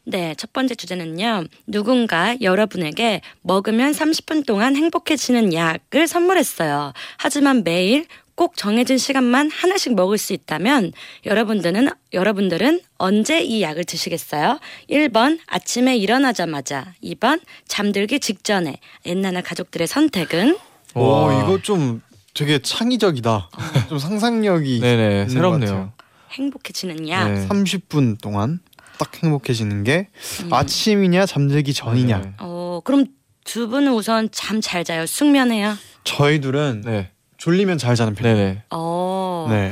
네, 0.04 0.36
첫 0.38 0.52
번째 0.54 0.74
주제는요. 0.76 1.46
누군가 1.68 2.36
여러분에게 2.42 3.22
먹으면 3.42 3.92
30분 3.92 4.46
동안 4.46 4.76
행복해지는 4.76 5.54
약을 5.54 6.08
선물했어요. 6.08 6.94
하지만 7.18 7.64
매일 7.64 8.06
꼭 8.38 8.56
정해진 8.56 9.00
시간만 9.00 9.50
하나씩 9.50 9.96
먹을 9.96 10.20
수 10.20 10.32
있다면 10.32 10.94
여러분들은 11.26 11.90
여러분들은 12.14 12.82
언제 13.00 13.42
이 13.42 13.64
약을 13.64 13.84
드시겠어요? 13.84 14.60
1번 14.92 15.40
아침에 15.48 15.98
일어나자마자, 15.98 16.94
2번 17.04 17.42
잠들기 17.68 18.20
직전에. 18.20 18.78
옛날 19.08 19.42
가족들의 19.42 19.88
선택은 19.88 20.56
오, 20.94 21.02
와. 21.04 21.44
이거 21.44 21.60
좀 21.64 22.04
되게 22.36 22.60
창의적이다. 22.60 23.50
좀 23.90 23.98
상상력이 23.98 24.82
네네 24.82 25.30
새롭네요. 25.30 25.70
같아요. 25.72 25.94
행복해지는 26.34 27.10
약. 27.10 27.32
네. 27.32 27.48
30분 27.48 28.22
동안 28.22 28.60
딱 29.00 29.12
행복해지는 29.24 29.84
게 29.84 30.10
아침이냐 30.52 31.26
잠들기 31.26 31.74
전이냐. 31.74 32.18
네. 32.20 32.34
어, 32.38 32.82
그럼 32.84 33.06
두 33.46 33.68
분은 33.68 33.94
우선 33.94 34.30
잠 34.32 34.62
잘 34.62 34.84
자요? 34.84 35.08
숙면해요? 35.08 35.76
저희 36.04 36.40
둘은 36.40 36.84
네. 36.86 37.10
졸리면 37.48 37.78
잘 37.78 37.96
자는 37.96 38.14
편이에요. 38.14 38.36
네네. 38.36 38.64
어. 38.72 39.48
네. 39.50 39.72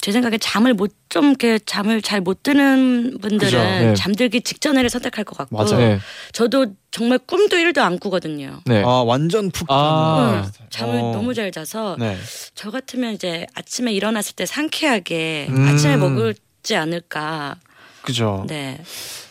제 0.00 0.10
생각에 0.12 0.38
잠을 0.38 0.72
못 0.72 0.94
좀 1.10 1.30
이렇게 1.30 1.58
잠을 1.66 2.00
잘 2.00 2.20
못 2.20 2.42
드는 2.44 3.18
분들은. 3.20 3.50
네. 3.88 3.94
잠들기 3.94 4.40
직전에를 4.42 4.88
선택할 4.88 5.24
것 5.24 5.36
같고 5.36 5.56
맞아요. 5.56 5.76
네. 5.76 5.98
저도 6.32 6.66
정말 6.92 7.18
꿈도 7.18 7.56
1도 7.56 7.78
안 7.80 7.98
꾸거든요. 7.98 8.60
네. 8.64 8.82
아 8.84 9.02
완전 9.04 9.50
푹 9.50 9.66
아. 9.70 10.44
응, 10.46 10.66
잠을 10.70 10.94
어. 11.00 11.10
너무 11.12 11.34
잘 11.34 11.50
자서 11.50 11.96
네. 11.98 12.16
저 12.54 12.70
같으면 12.70 13.12
이제 13.14 13.44
아침에 13.54 13.92
일어났을 13.92 14.36
때 14.36 14.46
상쾌하게 14.46 15.48
음. 15.50 15.68
아침에 15.68 15.96
먹을지 15.96 16.76
않을까. 16.76 17.56
그죠. 18.02 18.44
네, 18.48 18.80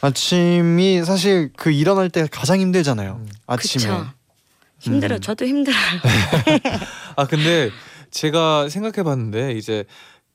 아침이 0.02 1.04
사실 1.06 1.52
그 1.56 1.72
일어날 1.72 2.10
때 2.10 2.28
가장 2.30 2.60
힘들잖아요. 2.60 3.22
음. 3.22 3.30
아침에. 3.48 3.84
그쵸. 3.84 4.06
힘들어. 4.80 5.16
음. 5.16 5.22
저도 5.22 5.46
힘들어요. 5.46 5.80
아 7.16 7.26
근데 7.28 7.70
제가 8.12 8.70
생각해봤는데 8.70 9.54
이제 9.54 9.84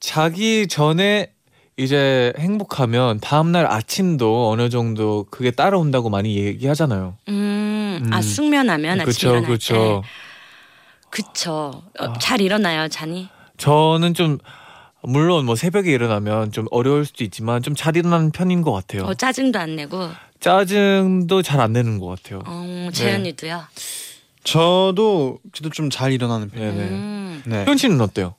자기 0.00 0.66
전에 0.68 1.32
이제 1.76 2.32
행복하면 2.38 3.18
다음날 3.20 3.66
아침도 3.66 4.50
어느 4.50 4.68
정도 4.68 5.26
그게 5.30 5.50
따라온다고 5.50 6.08
많이 6.10 6.36
얘기하잖아요. 6.36 7.16
음, 7.28 8.10
아 8.12 8.16
음. 8.18 8.22
숙면하면 8.22 9.00
아침 9.00 9.28
일어날 9.30 9.44
그렇죠. 9.46 10.02
때. 10.04 10.08
그쵸. 11.10 11.82
어, 11.98 12.04
아. 12.04 12.12
잘 12.20 12.40
일어나요, 12.40 12.88
잔이. 12.88 13.28
저는 13.56 14.14
좀 14.14 14.38
물론 15.02 15.46
뭐 15.46 15.54
새벽에 15.56 15.90
일어나면 15.92 16.50
좀 16.52 16.66
어려울 16.70 17.04
수도 17.04 17.24
있지만 17.24 17.62
좀 17.62 17.74
잘 17.74 17.96
일어나는 17.96 18.30
편인 18.30 18.62
것 18.62 18.72
같아요. 18.72 19.04
어, 19.04 19.14
짜증도 19.14 19.58
안 19.58 19.76
내고. 19.76 20.10
짜증도 20.40 21.42
잘 21.42 21.60
안 21.60 21.72
내는 21.72 21.98
것 21.98 22.06
같아요. 22.06 22.42
어, 22.46 22.88
재현이도요. 22.92 23.62
저도 24.44 25.38
저도 25.52 25.70
좀 25.70 25.90
잘 25.90 26.12
일어나는 26.12 26.50
편이에요. 26.50 26.72
음, 26.72 27.42
네. 27.46 27.64
효연 27.66 27.76
씨는 27.76 28.00
어때요? 28.00 28.34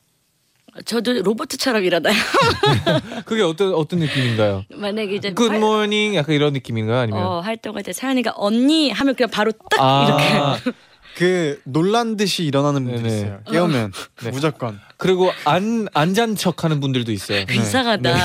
저도 0.86 1.14
로봇처럼 1.22 1.84
일어나요. 1.86 2.14
그게 3.26 3.42
어떤 3.44 3.74
어떤 3.74 4.00
느낌인가요? 4.00 4.66
만약에 4.76 5.16
이제 5.16 5.30
morning 5.38 6.16
약간 6.18 6.36
이런 6.36 6.52
느낌인가요? 6.54 7.00
아니면 7.00 7.24
어, 7.26 7.40
활동할 7.40 7.84
때 7.84 7.94
사연이가 7.94 8.34
언니 8.36 8.90
하면 8.92 9.16
그냥 9.16 9.30
바로 9.30 9.52
딱 9.54 9.80
아 9.80 10.58
그 11.16 11.60
놀란 11.64 12.18
듯이 12.18 12.44
일어나는 12.44 12.84
분들 12.86 13.04
네네. 13.04 13.16
있어요. 13.18 13.40
깨우면 13.50 13.92
네. 14.24 14.32
무조건. 14.32 14.80
그리고 14.98 15.32
안 15.46 15.88
안 15.94 16.14
잔 16.14 16.36
척하는 16.36 16.80
분들도 16.80 17.12
있어요. 17.12 17.38
이렇게 17.40 17.56
이상하다. 17.56 18.16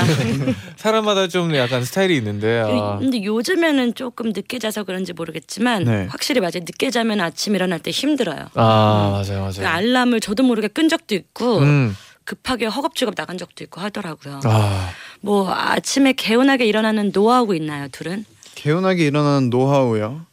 사람마다 0.77 1.27
좀 1.27 1.55
약간 1.55 1.83
스타일이 1.83 2.15
있는데 2.17 2.63
아, 2.65 2.97
근데 2.99 3.23
요즘에는 3.23 3.95
조금 3.95 4.29
늦게 4.33 4.59
자서 4.59 4.83
그런지 4.83 5.13
모르겠지만 5.13 5.83
네. 5.85 6.07
확실히 6.09 6.41
맞아요. 6.41 6.59
늦게 6.59 6.89
자면 6.89 7.21
아침 7.21 7.55
일어날 7.55 7.79
때 7.79 7.91
힘들어요. 7.91 8.47
아 8.55 9.09
맞아요 9.25 9.49
그 9.53 9.59
맞아요. 9.61 9.67
알람을 9.67 10.19
저도 10.19 10.43
모르게 10.43 10.67
끈 10.67 10.89
적도 10.89 11.15
있고 11.15 11.59
음. 11.59 11.95
급하게 12.25 12.65
허겁지겁 12.67 13.15
나간 13.15 13.37
적도 13.37 13.63
있고 13.63 13.79
하더라고요. 13.81 14.39
아 14.43 14.91
뭐 15.23 15.53
아침에 15.53 16.13
개운하게 16.13 16.65
일어나는 16.65 17.11
노하우 17.11 17.53
있나요, 17.55 17.87
둘은? 17.91 18.25
개운하게 18.55 19.05
일어나는 19.05 19.51
노하우요. 19.51 20.25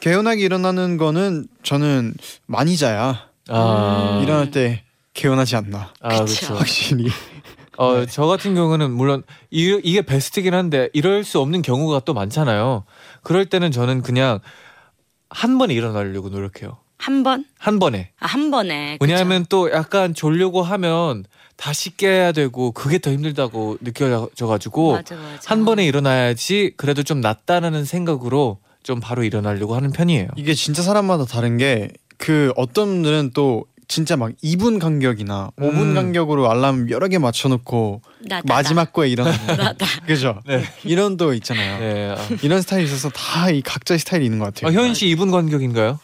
개운하게 0.00 0.42
일어나는 0.42 0.96
거는 0.96 1.46
저는 1.62 2.14
많이 2.46 2.76
자야 2.76 3.26
아, 3.48 4.16
음. 4.18 4.22
일어날 4.22 4.50
때 4.50 4.82
개운하지 5.14 5.56
않나. 5.56 5.92
아 6.00 6.08
그쵸. 6.08 6.24
그렇죠. 6.24 6.54
확실히. 6.56 7.08
어, 7.78 8.06
저 8.06 8.26
같은 8.26 8.54
경우는 8.54 8.90
물론 8.92 9.22
이, 9.50 9.78
이게 9.82 10.02
베스트긴 10.02 10.54
한데 10.54 10.88
이럴 10.92 11.24
수 11.24 11.40
없는 11.40 11.62
경우가 11.62 12.00
또 12.00 12.14
많잖아요. 12.14 12.84
그럴 13.22 13.46
때는 13.46 13.70
저는 13.70 14.02
그냥 14.02 14.40
한 15.30 15.58
번에 15.58 15.74
일어나려고 15.74 16.28
노력해요. 16.28 16.78
한 16.98 17.22
번? 17.22 17.44
한 17.58 17.78
번에. 17.78 18.10
아, 18.18 18.26
한 18.26 18.50
번에. 18.50 18.96
그쵸? 18.98 19.10
왜냐하면 19.10 19.44
또 19.48 19.70
약간 19.70 20.14
졸려고 20.14 20.62
하면 20.62 21.24
다시 21.56 21.94
깨야 21.96 22.32
되고 22.32 22.72
그게 22.72 22.98
더 22.98 23.10
힘들다고 23.10 23.78
느껴져 23.82 24.46
가지고 24.46 24.92
맞아, 24.92 25.14
맞아. 25.14 25.40
한 25.46 25.64
번에 25.64 25.84
일어나야지 25.84 26.72
그래도 26.76 27.02
좀 27.02 27.20
낫다라는 27.20 27.84
생각으로 27.84 28.58
좀 28.86 29.00
바로 29.00 29.24
일어나려고 29.24 29.74
하는 29.74 29.90
편이에요. 29.90 30.28
이게 30.36 30.54
진짜 30.54 30.80
사람마다 30.82 31.24
다른 31.24 31.58
게 31.58 31.88
그 32.18 32.50
어떤 32.56 32.86
분들은 32.88 33.32
또 33.34 33.66
진짜 33.88 34.16
막 34.16 34.32
2분 34.42 34.80
간격이나 34.80 35.50
5분 35.58 35.74
음. 35.90 35.94
간격으로 35.94 36.50
알람 36.50 36.88
여러 36.88 37.08
개 37.08 37.18
맞춰놓고 37.18 38.00
나, 38.20 38.36
나, 38.36 38.42
마지막 38.46 38.92
거에 38.94 39.10
일어나는. 39.10 39.38
그죠? 40.06 40.40
네. 40.46 40.62
이런 40.84 41.18
또 41.18 41.34
있잖아요. 41.34 41.78
네. 41.78 42.14
아, 42.16 42.36
이런 42.42 42.62
스타일이 42.62 42.86
있어서 42.86 43.10
다 43.10 43.50
이 43.50 43.60
각자의 43.60 43.98
스타일이 43.98 44.24
있는 44.24 44.38
것 44.38 44.46
같아요. 44.54 44.70
아, 44.70 44.72
효연 44.80 44.94
씨 44.94 45.06
2분 45.14 45.30
간격인가요? 45.30 46.00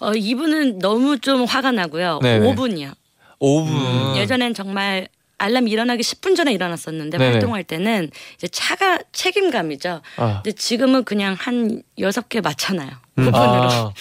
어, 0.00 0.12
이분은 0.14 0.80
너무 0.80 1.18
좀 1.20 1.44
화가 1.44 1.70
나고요. 1.72 2.18
네네. 2.22 2.54
5분이요. 2.54 2.92
5분. 3.40 3.68
음, 3.68 4.16
예전엔 4.16 4.54
정말 4.54 5.06
알람이 5.40 5.70
일어나기 5.70 6.02
10분 6.02 6.36
전에 6.36 6.52
일어났었는데 6.52 7.16
네네. 7.18 7.30
활동할 7.32 7.64
때는 7.64 8.10
이제 8.36 8.46
차가 8.48 8.98
책임감이죠. 9.12 10.02
아. 10.16 10.42
근데 10.42 10.52
지금은 10.52 11.04
그냥 11.04 11.34
한 11.38 11.82
여섯 11.98 12.28
개 12.28 12.40
맞잖아요. 12.40 12.90
5분으로. 13.16 13.34
아. 13.34 13.92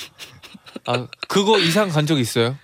아, 0.85 1.07
그거 1.27 1.57
이상 1.59 1.89
간 1.89 2.05
적 2.05 2.19
있어요? 2.19 2.57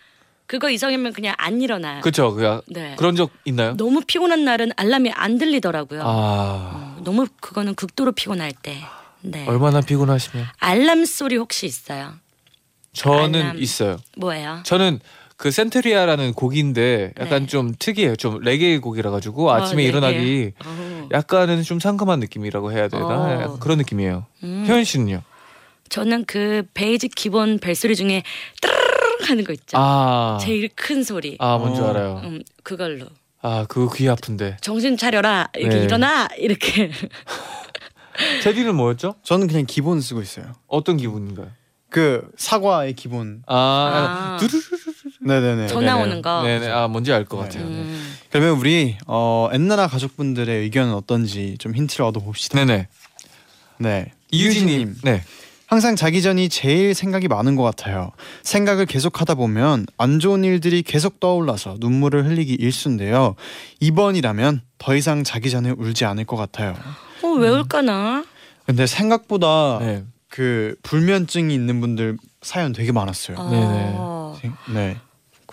그거 0.48 0.70
이상이면 0.70 1.14
그냥 1.14 1.34
안 1.38 1.60
일어나요. 1.62 2.02
그렇죠. 2.02 2.32
그 2.34 2.62
네. 2.68 2.96
그런 2.98 3.16
적 3.16 3.32
있나요? 3.46 3.76
너무 3.78 4.02
피곤한 4.06 4.46
날은 4.46 4.72
알람이 4.76 5.12
안 5.12 5.38
들리더라고요. 5.40 6.02
아. 6.04 6.06
어, 6.06 7.02
너무 7.04 7.26
그거는 7.42 7.74
극도로 7.76 8.12
피곤할 8.12 8.52
때. 8.52 8.78
네. 9.22 9.46
얼마나 9.48 9.82
피곤하시면? 9.82 10.46
알람 10.60 11.06
소리 11.06 11.36
혹시 11.38 11.66
있어요? 11.66 12.14
저는 12.94 13.42
알람. 13.42 13.58
있어요. 13.60 13.98
뭐예요? 14.18 14.60
저는 14.64 15.00
그 15.38 15.52
센트리아라는 15.52 16.34
곡인데 16.34 17.14
약간 17.20 17.42
네. 17.42 17.48
좀 17.48 17.74
특이해요. 17.78 18.16
좀 18.16 18.40
레게 18.40 18.80
곡이라 18.80 19.12
가지고 19.12 19.52
아침에 19.52 19.84
레게. 19.84 19.90
일어나기 19.90 20.54
어. 20.66 21.10
약간은 21.12 21.64
좀 21.64 21.80
상큼한 21.80 22.20
느낌이라고 22.22 22.72
해야 22.72 22.88
되나? 22.88 23.06
어. 23.06 23.32
약간 23.42 23.60
그런 23.60 23.78
느낌이에요. 23.80 24.26
음. 24.44 24.66
효연 24.68 24.84
씨는요? 24.86 25.22
저는 25.90 26.26
그 26.26 26.64
basic 26.74 27.14
기본 27.16 27.60
벨소리 27.60 27.96
중에 27.96 28.24
따르르 28.62 29.26
하는 29.28 29.44
거 29.44 29.54
있죠. 29.54 29.78
아, 29.78 30.38
제일 30.42 30.70
큰 30.74 31.04
소리. 31.04 31.36
아 31.40 31.58
뭔지 31.58 31.82
어. 31.82 31.90
알아요. 31.90 32.22
음, 32.24 32.42
그걸로 32.64 33.06
아 33.42 33.66
그거 33.68 33.92
귀 33.94 34.08
아픈데. 34.10 34.58
정신 34.62 34.96
차려라 34.98 35.50
이렇게 35.56 35.76
네. 35.78 35.84
일어나 35.84 36.28
이렇게 36.38 36.92
제디는 38.42 38.74
뭐였죠? 38.76 39.16
저는 39.24 39.48
그냥 39.48 39.66
기본 39.68 40.00
쓰고 40.00 40.22
있어요. 40.22 40.54
어떤 40.68 40.96
기분인가요? 40.98 41.52
그 41.90 42.28
사과의 42.38 42.94
기본. 42.94 43.44
아, 43.48 43.56
아. 43.56 44.38
두루루루. 44.40 44.95
네네네. 45.26 45.68
전화 45.68 45.94
네네. 45.96 46.04
오는 46.04 46.22
거. 46.22 46.44
네네. 46.44 46.70
아 46.70 46.88
뭔지 46.88 47.12
알 47.12 47.26
것 47.26 47.38
같아요. 47.38 47.64
네. 47.68 47.76
음, 47.76 48.16
그러면 48.30 48.58
우리 48.60 48.96
어, 49.08 49.50
엔나나 49.52 49.88
가족분들의 49.88 50.62
의견은 50.62 50.94
어떤지 50.94 51.56
좀 51.58 51.76
힌트를 51.76 52.06
얻어봅시다. 52.06 52.64
네네. 52.64 52.88
네. 53.80 54.12
이유진님. 54.32 54.96
네. 55.04 55.24
항상 55.68 55.96
자기 55.96 56.22
전이 56.22 56.50
제일 56.50 56.94
생각이 56.94 57.28
많은 57.28 57.56
것 57.56 57.64
같아요. 57.64 58.12
생각을 58.44 58.86
계속하다 58.86 59.34
보면 59.34 59.88
안 59.98 60.20
좋은 60.20 60.44
일들이 60.44 60.84
계속 60.84 61.20
떠올라서 61.20 61.78
눈물을 61.80 62.24
흘리기 62.26 62.54
일쑤인데요. 62.54 63.34
이번이라면 63.80 64.62
더 64.78 64.96
이상 64.96 65.24
자기 65.24 65.50
전에 65.50 65.72
울지 65.72 66.06
않을 66.06 66.26
것 66.26 66.36
같아요. 66.38 66.76
어, 67.24 67.28
왜 67.30 67.50
울까나? 67.50 68.26
근데 68.68 68.86
생각보다 68.86 69.80
네. 69.80 70.04
그 70.30 70.76
불면증이 70.84 71.54
있는 71.54 71.82
분들 71.82 72.18
사연 72.44 72.72
되게 72.72 72.92
많았어요. 72.92 73.38
어, 73.40 74.38
네. 74.72 74.98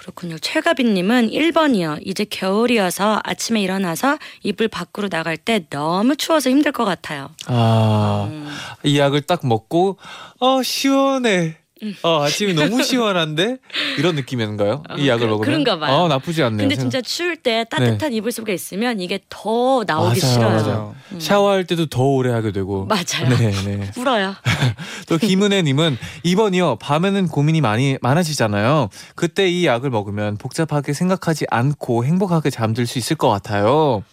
그렇군요. 0.03 0.37
최가빈님은 0.37 1.31
1번이요. 1.31 2.01
이제 2.05 2.25
겨울이어서 2.25 3.21
아침에 3.23 3.63
일어나서 3.63 4.19
이불 4.43 4.67
밖으로 4.67 5.09
나갈 5.09 5.37
때 5.37 5.65
너무 5.71 6.17
추워서 6.17 6.51
힘들 6.51 6.73
것 6.73 6.85
같아요. 6.85 7.31
아, 7.47 8.27
음, 8.29 8.49
이 8.83 8.99
약을 8.99 9.23
딱 9.23 9.47
먹고 9.47 9.99
어 10.41 10.61
시원해. 10.65 11.62
어 12.03 12.23
아침이 12.23 12.55
너무 12.55 12.83
시원한데 12.83 13.57
이런 13.99 14.15
느낌인가요? 14.15 14.83
어, 14.89 14.95
이 14.97 15.09
약을 15.09 15.27
그- 15.27 15.31
먹으면? 15.33 15.45
그런가 15.45 15.79
봐요. 15.79 15.93
어 15.95 16.09
나쁘지 16.09 16.43
않네요. 16.43 16.69
근데 16.69 16.77
진짜 16.77 17.01
추울 17.01 17.37
때 17.37 17.65
따뜻한 17.69 18.13
이불 18.13 18.31
속에 18.31 18.55
있으면 18.55 19.01
이게 19.01 19.21
더 19.29 19.83
나오기 19.87 20.21
맞아요, 20.21 20.33
싫어요. 20.33 20.51
맞아요. 20.63 20.95
음. 21.13 21.21
샤워할 21.21 21.65
때도 21.65 21.87
더 21.87 22.03
오래 22.05 22.31
하게 22.33 22.53
되고. 22.53 22.87
맞아요. 22.87 23.29
네, 23.37 23.51
네. 23.65 23.91
울어요. 23.99 24.35
또 25.09 25.19
김은혜님은 25.19 25.99
이번이요 26.23 26.77
밤에는 26.77 27.29
고민이 27.29 27.61
많이 27.61 27.99
많아지잖아요. 28.01 28.89
그때 29.17 29.49
이 29.49 29.67
약을 29.67 29.91
먹으면 29.91 30.37
복잡하게 30.37 30.93
생각하지 30.93 31.47
않고 31.51 32.05
행복하게 32.05 32.51
잠들 32.51 32.87
수 32.87 32.99
있을 32.99 33.17
것 33.17 33.29
같아요. 33.29 34.05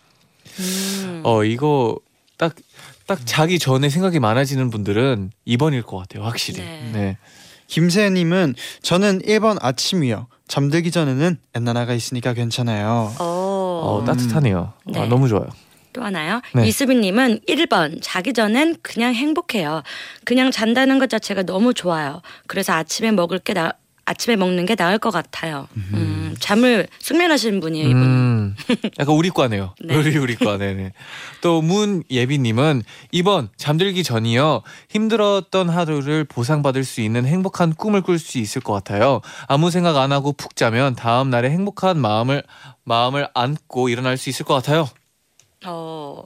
음. 0.60 1.22
어 1.24 1.44
이거 1.44 1.98
딱딱 2.38 3.20
자기 3.26 3.60
전에 3.60 3.90
생각이 3.90 4.20
많아지는 4.20 4.70
분들은 4.72 5.32
2번일 5.48 5.86
것 5.86 5.98
같아요, 5.98 6.24
확실히. 6.24 6.62
네. 6.62 6.90
네. 6.94 7.18
김세현님은 7.70 8.56
저는 8.82 9.22
1번 9.22 9.58
아침이요. 9.62 10.28
잠들기 10.48 10.92
전에는 10.92 11.38
엔나나가 11.54 11.94
있으니까 11.94 12.34
괜찮아요. 12.34 13.14
어, 13.20 13.24
어, 13.24 14.04
따뜻하네요. 14.06 14.74
네. 14.88 15.00
아, 15.00 15.06
너무 15.06 15.28
좋아요. 15.30 15.48
또 15.94 16.04
하나요? 16.04 16.42
네. 16.54 16.68
이수빈님은 16.68 17.42
1번 17.48 18.00
자기 18.02 18.34
전엔 18.34 18.78
그냥 18.82 19.14
행복해요. 19.14 19.84
그냥 20.26 20.52
잔다는 20.52 21.00
것 21.00 21.10
자체가 21.10 21.44
너무 21.44 21.74
좋아요. 21.74 22.22
그래서 22.48 22.74
아침에 22.74 23.12
먹을 23.12 23.40
게 23.40 23.54
나, 23.54 23.74
아침에 24.10 24.36
먹는 24.36 24.66
게 24.66 24.74
나을 24.74 24.98
것 24.98 25.12
같아요. 25.12 25.68
음, 25.76 26.36
잠을 26.40 26.88
숙면하시는 26.98 27.60
분이에요 27.60 27.88
이분. 27.90 28.02
음, 28.02 28.56
약간 29.00 29.16
우리과네요. 29.16 29.76
네. 29.86 29.96
우리 29.96 30.18
우리과. 30.18 30.58
네네. 30.58 30.94
또 31.42 31.62
문예비님은 31.62 32.82
이번 33.12 33.50
잠들기 33.56 34.04
전이요 34.04 34.64
힘들었던 34.90 35.70
하루를 35.70 36.24
보상받을 36.24 36.84
수 36.86 37.02
있는 37.02 37.28
행복한 37.28 37.72
꿈을 37.76 38.02
꿀 38.02 38.18
수 38.18 38.40
있을 38.40 38.64
것 38.64 38.74
같아요. 38.74 39.22
아무 39.48 39.70
생각 39.70 39.96
안 39.98 40.12
하고 40.12 40.34
푹 40.34 40.56
자면 40.56 40.96
다음 40.96 41.30
날에 41.30 41.52
행복한 41.52 42.00
마음을 42.00 42.42
마음을 42.86 43.28
안고 43.36 43.90
일어날 43.90 44.18
수 44.18 44.30
있을 44.32 44.44
것 44.44 44.56
같아요. 44.56 44.90
어. 45.68 46.26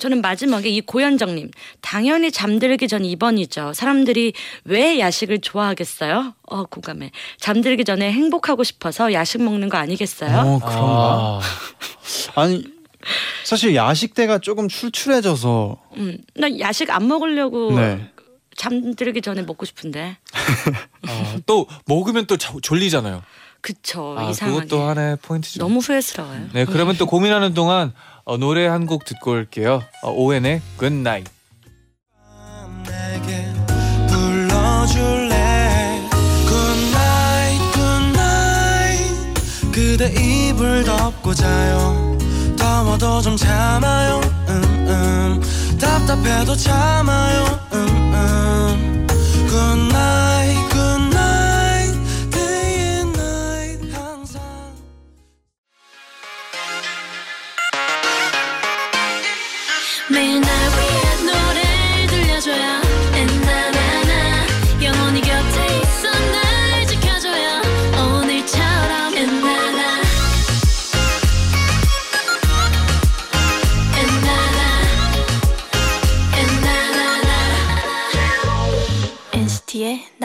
저는 0.00 0.20
마지막에 0.22 0.68
이 0.68 0.80
고현정님 0.80 1.50
당연히 1.80 2.32
잠들기 2.32 2.88
전 2.88 3.02
2번이죠. 3.02 3.72
사람들이 3.74 4.32
왜 4.64 4.98
야식을 4.98 5.40
좋아하겠어요? 5.42 6.34
어 6.48 6.64
공감해. 6.64 7.12
잠들기 7.38 7.84
전에 7.84 8.10
행복하고 8.10 8.64
싶어서 8.64 9.12
야식 9.12 9.42
먹는 9.42 9.68
거 9.68 9.76
아니겠어요? 9.78 10.36
어, 10.38 10.58
그런가? 10.58 10.72
아, 10.74 11.40
아니 12.42 12.64
사실 13.44 13.74
야식 13.76 14.14
때가 14.14 14.38
조금 14.38 14.68
출출해져서 14.68 15.76
음, 15.96 16.18
나 16.34 16.48
야식 16.58 16.90
안 16.90 17.06
먹으려고 17.06 17.72
네. 17.78 18.10
잠들기 18.56 19.22
전에 19.22 19.42
먹고 19.42 19.64
싶은데. 19.64 20.16
아, 21.06 21.36
또 21.46 21.66
먹으면 21.86 22.26
또 22.26 22.36
자- 22.36 22.52
졸리잖아요. 22.62 23.22
그쵸 23.62 24.16
아, 24.18 24.30
이상하게. 24.30 24.60
그것도 24.66 24.82
하나의 24.82 25.16
포인트죠. 25.20 25.60
너무 25.60 25.78
후회스러워요. 25.80 26.48
네, 26.52 26.64
그러면 26.64 26.96
또 26.96 27.06
고민하는 27.06 27.52
동안 27.54 27.92
어, 28.30 28.36
노래 28.36 28.68
한 28.68 28.86
곡 28.86 29.04
듣고 29.04 29.32
올게요. 29.32 29.82
어, 30.04 30.10
오웬의 30.12 30.62
night. 31.00 31.28
그대 39.72 40.12
이불 40.12 40.84
덮고 40.84 41.34
자요. 41.34 42.16
더워도 42.56 43.20
좀 43.22 43.36
참아요. 43.36 44.20
음, 44.48 44.62
음. 44.88 45.78
답답해도 45.80 46.54
참아요. 46.54 47.44
음, 47.72 47.88
음. 48.14 49.06
Good 49.48 49.80
night 49.90 50.39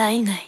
night 0.06 0.22
night 0.22 0.38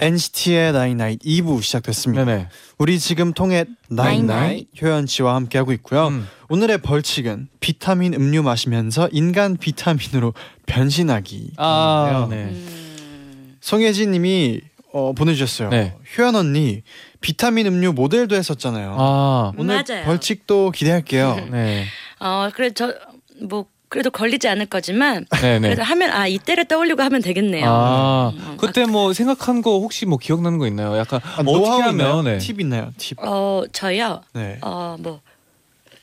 NCT의 0.00 0.72
나인나잇 0.72 1.20
2부 1.20 1.62
시작됐습니다. 1.62 2.24
네네. 2.24 2.48
우리 2.78 2.98
지금 2.98 3.32
통했나잇나잇. 3.32 4.66
효연 4.82 5.06
씨와 5.06 5.36
함께 5.36 5.56
하고 5.56 5.72
있고요. 5.74 6.08
음. 6.08 6.26
오늘의 6.48 6.78
벌칙은 6.78 7.46
비타민 7.60 8.12
음료 8.12 8.42
마시면서 8.42 9.08
인간 9.12 9.56
비타민으로 9.56 10.34
변신하기. 10.66 11.52
아, 11.58 12.26
네. 12.28 12.46
음, 12.46 13.56
송혜진 13.60 14.10
님이 14.10 14.62
어, 14.92 15.12
보내주셨어요. 15.12 15.68
네. 15.68 15.96
효연 16.18 16.34
언니 16.34 16.82
비타민 17.20 17.68
음료 17.68 17.92
모델도 17.92 18.34
했었잖아요. 18.34 18.96
아, 18.98 19.52
오늘 19.56 19.80
맞아요. 19.88 20.04
벌칙도 20.06 20.72
기대할게요. 20.72 21.36
네. 21.52 21.84
어 22.18 22.48
그래 22.52 22.72
저뭐 22.72 23.66
그래도 23.94 24.10
걸리지 24.10 24.48
않을 24.48 24.66
거지만 24.66 25.24
네, 25.40 25.60
네. 25.60 25.68
그래도 25.68 25.84
하면 25.84 26.10
아 26.10 26.26
이때를 26.26 26.64
떠올리고 26.64 27.00
하면 27.00 27.22
되겠네요. 27.22 27.64
아, 27.64 28.32
음, 28.34 28.56
그때 28.56 28.86
뭐 28.86 29.12
생각한 29.12 29.62
거 29.62 29.78
혹시 29.78 30.04
뭐 30.04 30.18
기억나는 30.18 30.58
거 30.58 30.66
있나요? 30.66 30.96
약간 30.98 31.20
아, 31.22 31.42
어떻게 31.46 31.68
하면 31.70 31.90
있나요? 31.92 32.22
네. 32.22 32.38
팁 32.38 32.60
있나요? 32.60 32.90
팁. 32.98 33.16
어 33.20 33.62
저요. 33.72 34.22
네. 34.32 34.58
어뭐 34.62 35.20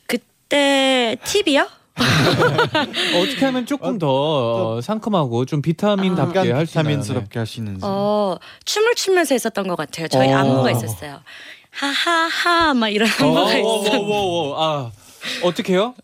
그때 0.06 1.18
팁이요? 1.22 1.68
어떻게 3.20 3.44
하면 3.44 3.66
조금 3.66 3.98
더 3.98 4.08
어, 4.76 4.80
상큼하고 4.80 5.44
좀 5.44 5.60
비타민답게 5.60 6.38
약간 6.38 6.52
할수 6.56 6.78
있나요? 6.78 6.96
네. 6.96 7.02
비타민스럽게 7.02 7.38
할 7.38 7.46
수 7.46 7.60
있는지. 7.60 7.80
어, 7.84 8.38
춤을 8.64 8.94
추면서 8.94 9.34
했었던 9.34 9.68
것 9.68 9.76
같아요. 9.76 10.08
저희 10.08 10.32
어. 10.32 10.38
안무가 10.38 10.70
있었어요. 10.70 11.20
하하하 11.72 12.72
막 12.72 12.88
이런 12.88 13.06
어, 13.10 13.12
안무가 13.20 13.42
어, 13.42 13.46
있었어요. 13.58 14.00
어, 14.00 14.14
어, 14.14 14.50
어, 14.50 14.62
아 14.86 14.90
어떻게요? 15.42 15.94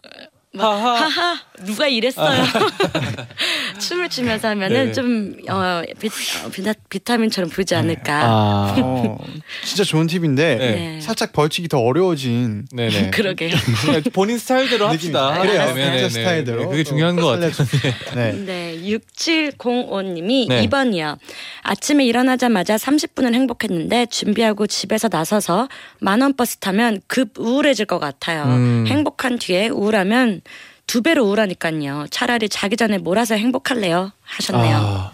하하. 0.64 0.94
하하 1.04 1.38
누가 1.60 1.86
이랬어요? 1.86 2.42
춤을 3.78 4.08
추면서 4.08 4.48
하면은 4.48 4.76
아. 4.76 4.80
네네. 4.80 4.92
좀 4.92 5.36
어, 5.48 5.82
비, 6.00 6.08
어, 6.44 6.48
비타, 6.50 6.72
비타민처럼 6.88 7.50
보이지 7.50 7.74
않을까. 7.74 8.22
아, 8.24 8.74
어, 8.78 9.18
진짜 9.64 9.84
좋은 9.84 10.06
팁인데 10.06 10.56
네. 10.56 10.70
네. 10.70 11.00
살짝 11.00 11.32
벌칙이 11.32 11.68
더 11.68 11.78
어려워진 11.78 12.66
네네. 12.72 13.10
그러게요. 13.12 13.54
그냥 13.84 14.02
본인 14.12 14.38
스타일대로 14.38 14.88
합시다. 14.88 15.38
그래요. 15.40 15.66
네, 15.66 15.74
네, 15.74 15.84
각자 15.84 16.02
네, 16.02 16.08
스타일대로. 16.08 16.60
네, 16.62 16.66
그게 16.66 16.84
중요한 16.84 17.16
것 17.16 17.26
같아요. 17.26 17.50
네. 18.14 18.32
네, 18.32 18.76
6705님이 18.82 20.48
네. 20.48 20.66
2번이요. 20.66 21.18
아침에 21.62 22.04
일어나자마자 22.06 22.76
30분은 22.76 23.34
행복했는데 23.34 24.06
준비하고 24.06 24.66
집에서 24.66 25.08
나서서 25.10 25.68
만원 26.00 26.34
버스 26.34 26.58
타면 26.58 27.00
급 27.06 27.38
우울해질 27.38 27.86
것 27.86 27.98
같아요. 27.98 28.44
음. 28.44 28.84
행복한 28.86 29.38
뒤에 29.38 29.68
우울하면 29.68 30.40
두 30.88 31.02
배로 31.02 31.24
우울하니까요. 31.26 32.06
차라리 32.10 32.48
자기 32.48 32.76
전에 32.76 32.96
몰아서 32.98 33.34
행복할래요. 33.36 34.10
하셨네요. 34.22 34.76
아, 34.76 35.12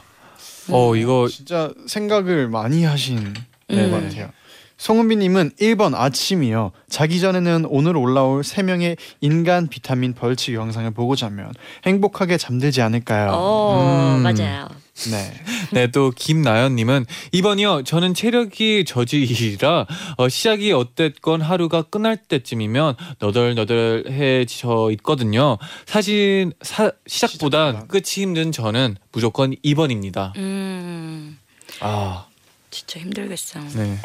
어 0.70 0.96
이거 0.96 1.28
진짜 1.28 1.70
생각을 1.86 2.48
많이 2.48 2.84
하신 2.84 3.34
음. 3.70 3.90
것 3.90 3.90
같아요. 3.90 4.30
송은비님은 4.76 5.52
1번 5.60 5.94
아침이요. 5.94 6.70
자기 6.88 7.20
전에는 7.20 7.66
오늘 7.68 7.96
올라올 7.96 8.42
3명의 8.42 8.96
인간 9.20 9.66
비타민 9.66 10.14
벌칙 10.14 10.54
영상을 10.54 10.88
보고 10.92 11.16
자면 11.16 11.52
행복하게 11.84 12.38
잠들지 12.38 12.80
않을까요? 12.80 13.32
어, 13.32 14.16
음. 14.16 14.22
맞아요. 14.22 14.68
네. 15.10 15.34
네, 15.72 15.86
또 15.88 16.12
김나연님은 16.14 17.06
이번이요. 17.32 17.82
저는 17.82 18.14
체력이 18.14 18.84
저지이라 18.86 19.86
어, 20.16 20.28
시작이 20.28 20.72
어땠건 20.72 21.42
하루가 21.42 21.82
끝날 21.82 22.16
때쯤이면 22.16 22.94
너덜너덜해져 23.18 24.90
있거든요. 24.92 25.58
사실 25.84 26.52
사, 26.62 26.92
시작보단. 27.06 27.88
끝이 27.88 28.22
힘든 28.22 28.52
저는 28.52 28.96
무조건 29.12 29.54
2번입니다. 29.64 30.36
음, 30.36 31.38
아, 31.80 32.26
진짜 32.70 33.00
힘들겠어. 33.00 33.60
네. 33.74 33.98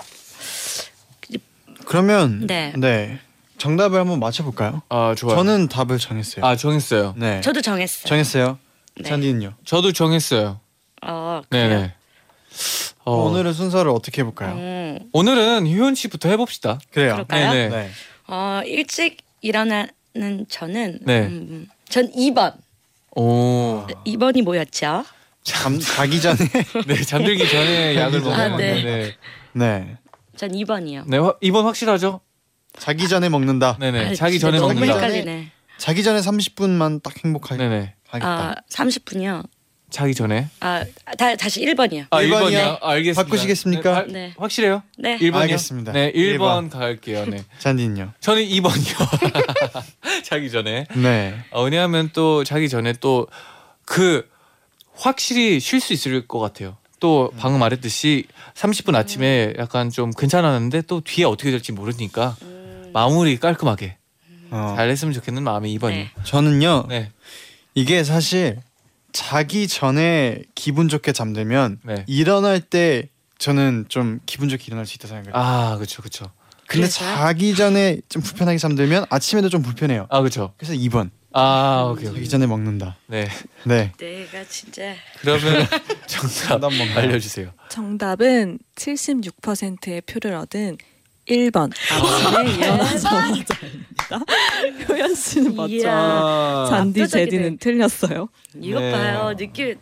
그러면 1.85 2.45
네. 2.45 2.73
네. 2.77 3.19
정답을 3.57 3.99
한번 3.99 4.19
맞춰 4.19 4.43
볼까요? 4.43 4.81
아 4.89 5.13
좋아요. 5.15 5.35
저는 5.37 5.67
답을 5.67 5.97
정했어요. 5.99 6.45
아 6.45 6.55
정했어요. 6.55 7.13
네. 7.17 7.41
저도 7.41 7.61
정했어요. 7.61 8.05
정했어요. 8.07 8.57
네. 8.97 9.09
잔디는요? 9.09 9.53
저도 9.65 9.91
정했어요. 9.91 10.59
어, 11.01 11.41
그래요? 11.49 11.69
네네. 11.69 11.93
어, 13.05 13.11
오늘의 13.15 13.53
순서를 13.53 13.91
어떻게 13.91 14.21
해 14.21 14.23
볼까요? 14.25 14.53
음, 14.55 14.99
오늘은 15.13 15.67
효연 15.67 15.95
씨부터 15.95 16.29
해봅시다. 16.29 16.79
그래요. 16.91 17.13
그럴까요? 17.13 17.51
네네. 17.51 17.69
네. 17.69 17.89
어, 18.27 18.61
일찍 18.65 19.17
일어나는 19.41 19.87
저는 20.49 20.99
네. 21.03 21.21
음, 21.27 21.67
전 21.87 22.11
2번. 22.11 22.53
오. 23.15 23.85
2번이 24.05 24.43
뭐였죠? 24.43 25.05
잠 25.43 25.79
자기 25.79 26.21
전에 26.21 26.37
네 26.87 27.01
잠들기 27.03 27.47
전에 27.49 27.95
약을 27.95 28.19
먹는 28.21 28.39
아, 28.39 28.49
건데. 28.49 28.73
네. 28.73 28.83
네. 28.83 29.15
네. 29.53 29.97
전 30.35 30.51
2번이요. 30.51 31.03
네, 31.07 31.17
화- 31.17 31.33
이번 31.41 31.65
확실하죠? 31.65 32.21
자기 32.77 33.07
전에 33.07 33.29
먹는다. 33.29 33.77
네네. 33.79 34.09
아, 34.09 34.13
자기 34.13 34.39
전에 34.39 34.59
너무 34.59 34.73
먹는다. 34.73 34.95
헷갈리네. 34.95 35.51
자기 35.77 36.03
전에 36.03 36.19
30분만 36.19 37.01
딱 37.01 37.13
행복하게 37.23 37.57
네네. 37.67 37.93
하겠다. 38.09 38.49
아, 38.51 38.55
30분이요. 38.69 39.43
자기 39.89 40.13
전에. 40.13 40.47
아, 40.59 40.83
다, 41.17 41.35
다시 41.35 41.61
1번이요. 41.61 42.07
아, 42.09 42.21
1번이요? 42.21 42.51
1번이요? 42.51 42.77
알겠습니다. 42.83 43.23
바꾸시겠습니까? 43.23 43.91
네, 43.91 43.97
아, 43.99 44.05
네. 44.07 44.33
확실해요? 44.37 44.83
네. 44.97 45.17
1번이요? 45.17 45.35
알겠습니다. 45.35 45.91
네, 45.93 46.11
1번 46.13 46.69
1번. 46.69 46.69
갈게요. 46.69 47.25
네. 47.25 47.43
잔디는요? 47.59 48.13
저는 48.19 48.43
2번이요. 48.43 50.23
자기 50.23 50.51
전에. 50.51 50.85
네. 50.95 51.35
어, 51.51 51.63
왜냐하면 51.63 52.09
또 52.13 52.43
자기 52.43 52.69
전에 52.69 52.93
또 52.93 53.27
그 53.89 54.29
확실히 54.93 55.59
쉴 55.59 55.79
수 55.79 55.93
있을 55.93 56.27
것 56.27 56.37
같아요. 56.37 56.77
또 56.99 57.31
방금 57.39 57.59
말했듯이 57.59 58.25
30분 58.53 58.93
아침에 58.93 59.53
약간 59.57 59.89
좀 59.89 60.11
괜찮았는데 60.11 60.83
또 60.83 61.01
뒤에 61.01 61.25
어떻게 61.25 61.49
될지 61.49 61.71
모르니까 61.71 62.35
음, 62.43 62.91
마무리 62.93 63.37
깔끔하게 63.39 63.97
어, 64.51 64.73
잘 64.77 64.89
했으면 64.91 65.13
좋겠는 65.13 65.41
마음이 65.41 65.75
2번이요. 65.79 65.89
네. 65.89 66.11
저는요. 66.23 66.85
네. 66.87 67.11
이게 67.73 68.03
사실 68.03 68.59
자기 69.11 69.67
전에 69.67 70.43
기분 70.55 70.87
좋게 70.89 71.11
잠들면 71.13 71.79
네. 71.83 72.03
일어날 72.07 72.59
때 72.61 73.09
저는 73.37 73.85
좀 73.89 74.19
기분 74.25 74.49
좋게 74.49 74.65
일어날 74.67 74.85
수 74.85 74.95
있다 74.95 75.07
생각해요. 75.07 75.33
아, 75.35 75.75
그렇죠. 75.77 76.01
그렇죠. 76.01 76.25
근데 76.67 76.81
그래서요? 76.87 77.15
자기 77.15 77.55
전에 77.55 78.01
좀 78.09 78.21
불편하게 78.21 78.57
잠들면 78.57 79.05
아침에도 79.09 79.49
좀 79.49 79.61
불편해요. 79.61 80.07
아, 80.09 80.19
그렇죠. 80.19 80.53
그래서 80.57 80.73
2번 80.73 81.09
아, 81.33 81.87
오케이. 81.91 82.05
오케이. 82.07 82.15
자기 82.21 82.29
전에 82.29 82.47
먹는다. 82.47 82.97
네. 83.07 83.27
네. 83.63 83.91
내가 83.97 84.43
진짜 84.47 84.93
그러면 85.19 85.65
정답? 86.07 86.69
알려주세요. 86.95 87.51
정답은 87.69 88.59
76%의 88.75 90.01
표를 90.01 90.33
얻은 90.35 90.77
1번 91.27 91.71
아침에 91.91 92.53
일어나자 92.55 93.09
마자입니다. 94.09 94.25
효연 94.93 95.15
씨는 95.15 95.55
맞죠? 95.55 95.73
이야. 95.73 96.65
잔디 96.69 97.01
압도적이네. 97.01 97.29
제디는 97.29 97.57
틀렸어요. 97.57 98.29
이것 98.61 98.79
네. 98.81 98.91
봐요. 98.91 99.35
느낌 99.37 99.75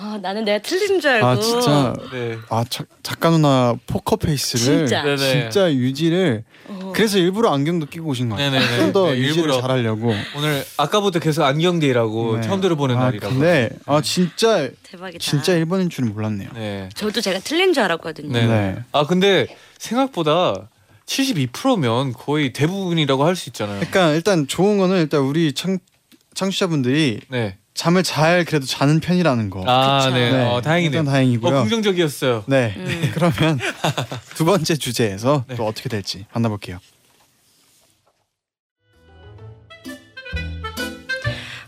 아, 0.00 0.16
나는 0.22 0.44
내가 0.44 0.62
틀린 0.62 1.00
줄 1.00 1.10
알고. 1.10 1.26
아 1.26 1.40
진짜 1.40 1.92
네. 2.12 2.38
아 2.50 2.64
자, 2.68 2.84
작가 3.02 3.30
누나 3.30 3.74
포커 3.88 4.14
페이스를 4.16 4.86
진짜. 4.86 5.02
네네. 5.02 5.16
진짜 5.16 5.72
유지를 5.72 6.44
어. 6.68 6.92
그래서 6.94 7.18
일부러 7.18 7.50
안경도 7.50 7.86
끼고 7.86 8.08
오신 8.10 8.28
것 8.28 8.36
같아요. 8.36 8.52
네네네. 8.52 8.76
좀더 8.78 9.06
네, 9.10 9.18
유지를 9.18 9.36
일부러. 9.50 9.60
잘하려고. 9.60 10.14
오늘 10.36 10.64
아까부터 10.76 11.18
계속 11.18 11.42
안경데이라고 11.42 12.36
네. 12.36 12.42
처음 12.42 12.60
들어보는 12.60 12.96
아, 12.96 13.04
날이라고. 13.06 13.34
근데 13.34 13.70
아 13.86 14.00
진짜 14.00 14.68
대박이다. 14.84 15.18
진짜 15.18 15.54
1번인 15.54 15.90
줄은 15.90 16.12
몰랐네요. 16.14 16.50
네. 16.54 16.88
저도 16.94 17.20
제가 17.20 17.40
틀린 17.40 17.72
줄 17.72 17.82
알았거든요. 17.82 18.32
네. 18.32 18.46
네. 18.46 18.76
아 18.92 19.04
근데 19.04 19.48
생각보다 19.78 20.68
72%면 21.08 22.12
거의 22.12 22.52
대부분이라고 22.52 23.24
할 23.24 23.34
수 23.34 23.48
있잖아요. 23.48 23.76
그러니까 23.80 24.12
일단 24.12 24.46
좋은 24.46 24.78
거는 24.78 24.98
일단 24.98 25.20
우리 25.22 25.52
청 25.52 25.78
청취자분들이 26.34 27.20
네. 27.28 27.56
잠을 27.74 28.02
잘 28.02 28.44
그래도 28.44 28.66
자는 28.66 29.00
편이라는 29.00 29.50
거. 29.50 29.64
아, 29.66 30.04
그쵸. 30.04 30.14
네. 30.14 30.44
어, 30.44 30.60
다행이네요. 30.60 31.00
일단 31.00 31.12
다행이고요. 31.12 31.56
어, 31.56 31.62
긍정적이었어요. 31.62 32.44
네. 32.46 32.74
음. 32.76 33.10
그러면 33.14 33.58
두 34.34 34.44
번째 34.44 34.76
주제에서 34.76 35.44
네. 35.48 35.54
또 35.56 35.66
어떻게 35.66 35.88
될지 35.88 36.26
만나볼게요. 36.34 36.78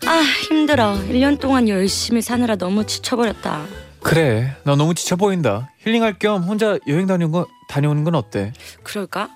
아, 0.07 0.23
힘들어. 0.49 0.95
1년 1.09 1.39
동안 1.39 1.69
열심히 1.69 2.21
사느라 2.21 2.57
너무 2.57 2.85
지쳐버렸다. 2.85 3.65
그래. 4.03 4.57
너 4.65 4.75
너무 4.77 4.95
지쳐 4.95 5.15
보인다. 5.17 5.71
힐링할 5.85 6.19
겸 6.19 6.43
혼자 6.43 6.79
여행 6.89 7.07
다녀온 7.07 7.31
거 7.33 7.47
다녀오는 7.71 8.03
건 8.03 8.17
어때? 8.17 8.53
그럴까? 8.83 9.31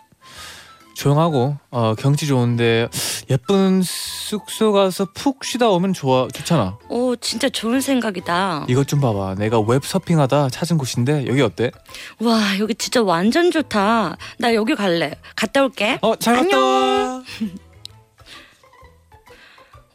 조용하고 0.97 1.57
어, 1.71 1.95
경치 1.97 2.27
좋은데 2.27 2.89
예쁜 3.31 3.83
숙소 3.83 4.73
가서 4.73 5.07
푹 5.15 5.45
쉬다 5.45 5.69
오면 5.69 5.93
좋아 5.93 6.29
좋잖아. 6.33 6.79
오, 6.89 7.17
진짜 7.17 7.49
좋은 7.49 7.81
생각이다. 7.81 8.67
이것 8.69 8.87
좀 8.87 9.01
봐봐. 9.01 9.35
내가 9.37 9.61
웹 9.61 9.85
서핑하다 9.85 10.51
찾은 10.51 10.79
곳인데 10.79 11.27
여기 11.27 11.43
어때? 11.43 11.71
와, 12.21 12.59
여기 12.61 12.75
진짜 12.75 13.03
완전 13.03 13.51
좋다. 13.51 14.17
나 14.39 14.55
여기 14.55 14.75
갈래. 14.75 15.13
갔다 15.37 15.65
올게. 15.65 15.99
어, 16.01 16.15
잘 16.17 16.37
갔다 16.37 16.59
와. 16.59 17.23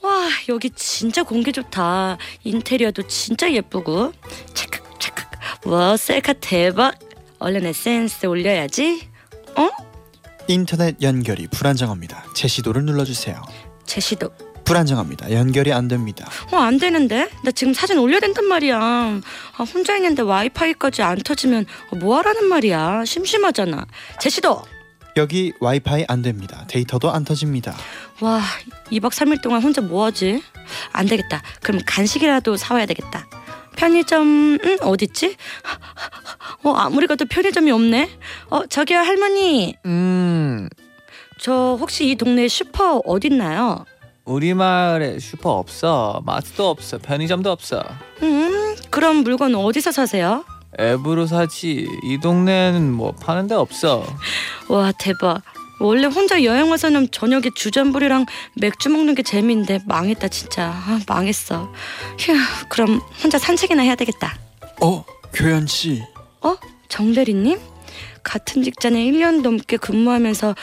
와, 0.01 0.27
여기 0.47 0.69
진짜 0.71 1.23
공기 1.23 1.51
좋다. 1.51 2.17
인테리어도 2.43 3.07
진짜 3.07 3.51
예쁘고. 3.51 4.11
착각, 4.53 4.99
착각. 4.99 5.29
와, 5.65 5.95
셀카 5.97 6.33
대박. 6.33 6.97
얼른 7.39 7.65
SNS 7.65 8.25
올려야지. 8.27 9.09
어? 9.55 9.69
인터넷 10.47 10.95
연결이 11.01 11.47
불안정합니다. 11.47 12.25
제시도를 12.33 12.83
눌러주세요. 12.83 13.41
제시도. 13.85 14.29
불안정합니다. 14.65 15.31
연결이 15.31 15.73
안 15.73 15.87
됩니다. 15.87 16.29
어, 16.51 16.57
안 16.57 16.77
되는데? 16.77 17.27
나 17.43 17.51
지금 17.51 17.73
사진 17.73 17.97
올려야 17.97 18.19
된단 18.19 18.45
말이야. 18.45 18.77
아, 18.79 19.63
혼자 19.73 19.95
있는데 19.95 20.21
와이파이까지 20.21 21.01
안 21.01 21.17
터지면 21.17 21.65
어, 21.91 21.95
뭐 21.95 22.17
하라는 22.17 22.45
말이야. 22.45 23.03
심심하잖아. 23.05 23.85
제시도. 24.19 24.63
여기 25.17 25.53
와이파이 25.59 26.05
안 26.07 26.21
됩니다. 26.21 26.65
데이터도 26.67 27.11
안 27.11 27.23
터집니다. 27.25 27.75
와, 28.21 28.41
2박 28.91 29.09
3일 29.11 29.41
동안 29.41 29.63
혼자 29.63 29.81
뭐 29.81 30.05
하지? 30.05 30.43
안 30.91 31.07
되겠다. 31.07 31.41
그럼 31.61 31.81
간식이라도 31.85 32.55
사 32.57 32.75
와야 32.75 32.85
되겠다. 32.85 33.27
편의점 33.75 34.57
음, 34.63 34.77
어딨지? 34.81 35.35
어, 36.63 36.71
아무리 36.73 37.07
가도 37.07 37.25
편의점이 37.25 37.71
없네. 37.71 38.09
어, 38.49 38.65
저기요 38.65 38.99
할머니. 38.99 39.75
음, 39.85 40.67
저 41.39 41.77
혹시 41.79 42.09
이 42.09 42.15
동네 42.15 42.47
슈퍼 42.47 43.01
어딨나요? 43.05 43.85
우리 44.25 44.53
마을에 44.53 45.19
슈퍼 45.19 45.51
없어. 45.51 46.21
마트도 46.25 46.69
없어. 46.69 46.97
편의점도 46.99 47.49
없어. 47.51 47.83
음, 48.21 48.75
그럼 48.89 49.17
물건 49.17 49.55
어디서 49.55 49.91
사세요? 49.91 50.43
앱으로 50.79 51.25
사지. 51.25 51.87
이 52.03 52.19
동네는 52.19 52.91
뭐 52.93 53.13
파는 53.13 53.47
데 53.47 53.55
없어. 53.55 54.05
와 54.67 54.91
대박. 54.99 55.41
원래 55.79 56.07
혼자 56.07 56.43
여행 56.43 56.69
와서는 56.69 57.09
저녁에 57.11 57.49
주전부리랑 57.55 58.25
맥주 58.55 58.89
먹는 58.89 59.15
게 59.15 59.23
재미인데 59.23 59.79
망했다 59.85 60.27
진짜. 60.27 60.67
아, 60.67 60.99
망했어. 61.07 61.71
휴, 62.19 62.33
그럼 62.67 63.01
혼자 63.23 63.37
산책이나 63.37 63.81
해야 63.83 63.95
되겠다. 63.95 64.37
어, 64.81 65.05
교현 65.33 65.67
씨. 65.67 66.03
어? 66.41 66.55
정대리님? 66.89 67.59
같은 68.23 68.63
직장에 68.63 68.99
1년 69.11 69.41
넘게 69.41 69.77
근무하면서 69.77 70.55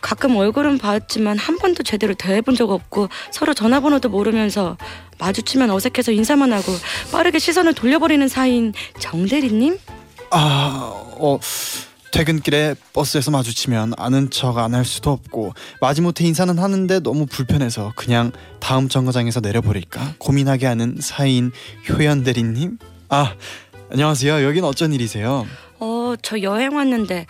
가끔 0.00 0.36
얼굴은 0.36 0.78
봤지만 0.78 1.38
한 1.38 1.56
번도 1.58 1.82
제대로 1.82 2.12
대해본 2.14 2.56
적 2.56 2.70
없고 2.70 3.08
서로 3.30 3.54
전화번호도 3.54 4.10
모르면서 4.10 4.76
마주치면 5.18 5.70
어색해서 5.70 6.12
인사만 6.12 6.52
하고 6.52 6.72
빠르게 7.10 7.38
시선을 7.38 7.72
돌려버리는 7.74 8.26
사이인 8.28 8.74
정대리님? 8.98 9.78
아, 10.30 10.92
어, 11.18 11.38
퇴근길에 12.14 12.76
버스에서 12.92 13.32
마주치면 13.32 13.94
아는 13.98 14.30
척 14.30 14.56
안 14.58 14.72
할 14.72 14.84
수도 14.84 15.10
없고 15.10 15.52
마지못해 15.80 16.24
인사는 16.24 16.56
하는데 16.60 17.00
너무 17.00 17.26
불편해서 17.26 17.92
그냥 17.96 18.30
다음 18.60 18.88
정거장에서 18.88 19.40
내려버릴까 19.40 20.14
고민하게 20.18 20.66
하는 20.66 20.96
사이인 21.00 21.50
효연 21.88 22.22
대리님. 22.22 22.78
아, 23.08 23.34
안녕하세요. 23.90 24.44
여긴 24.44 24.62
어쩐 24.62 24.92
일이세요? 24.92 25.44
어, 25.80 26.14
저 26.22 26.40
여행 26.42 26.76
왔는데 26.76 27.26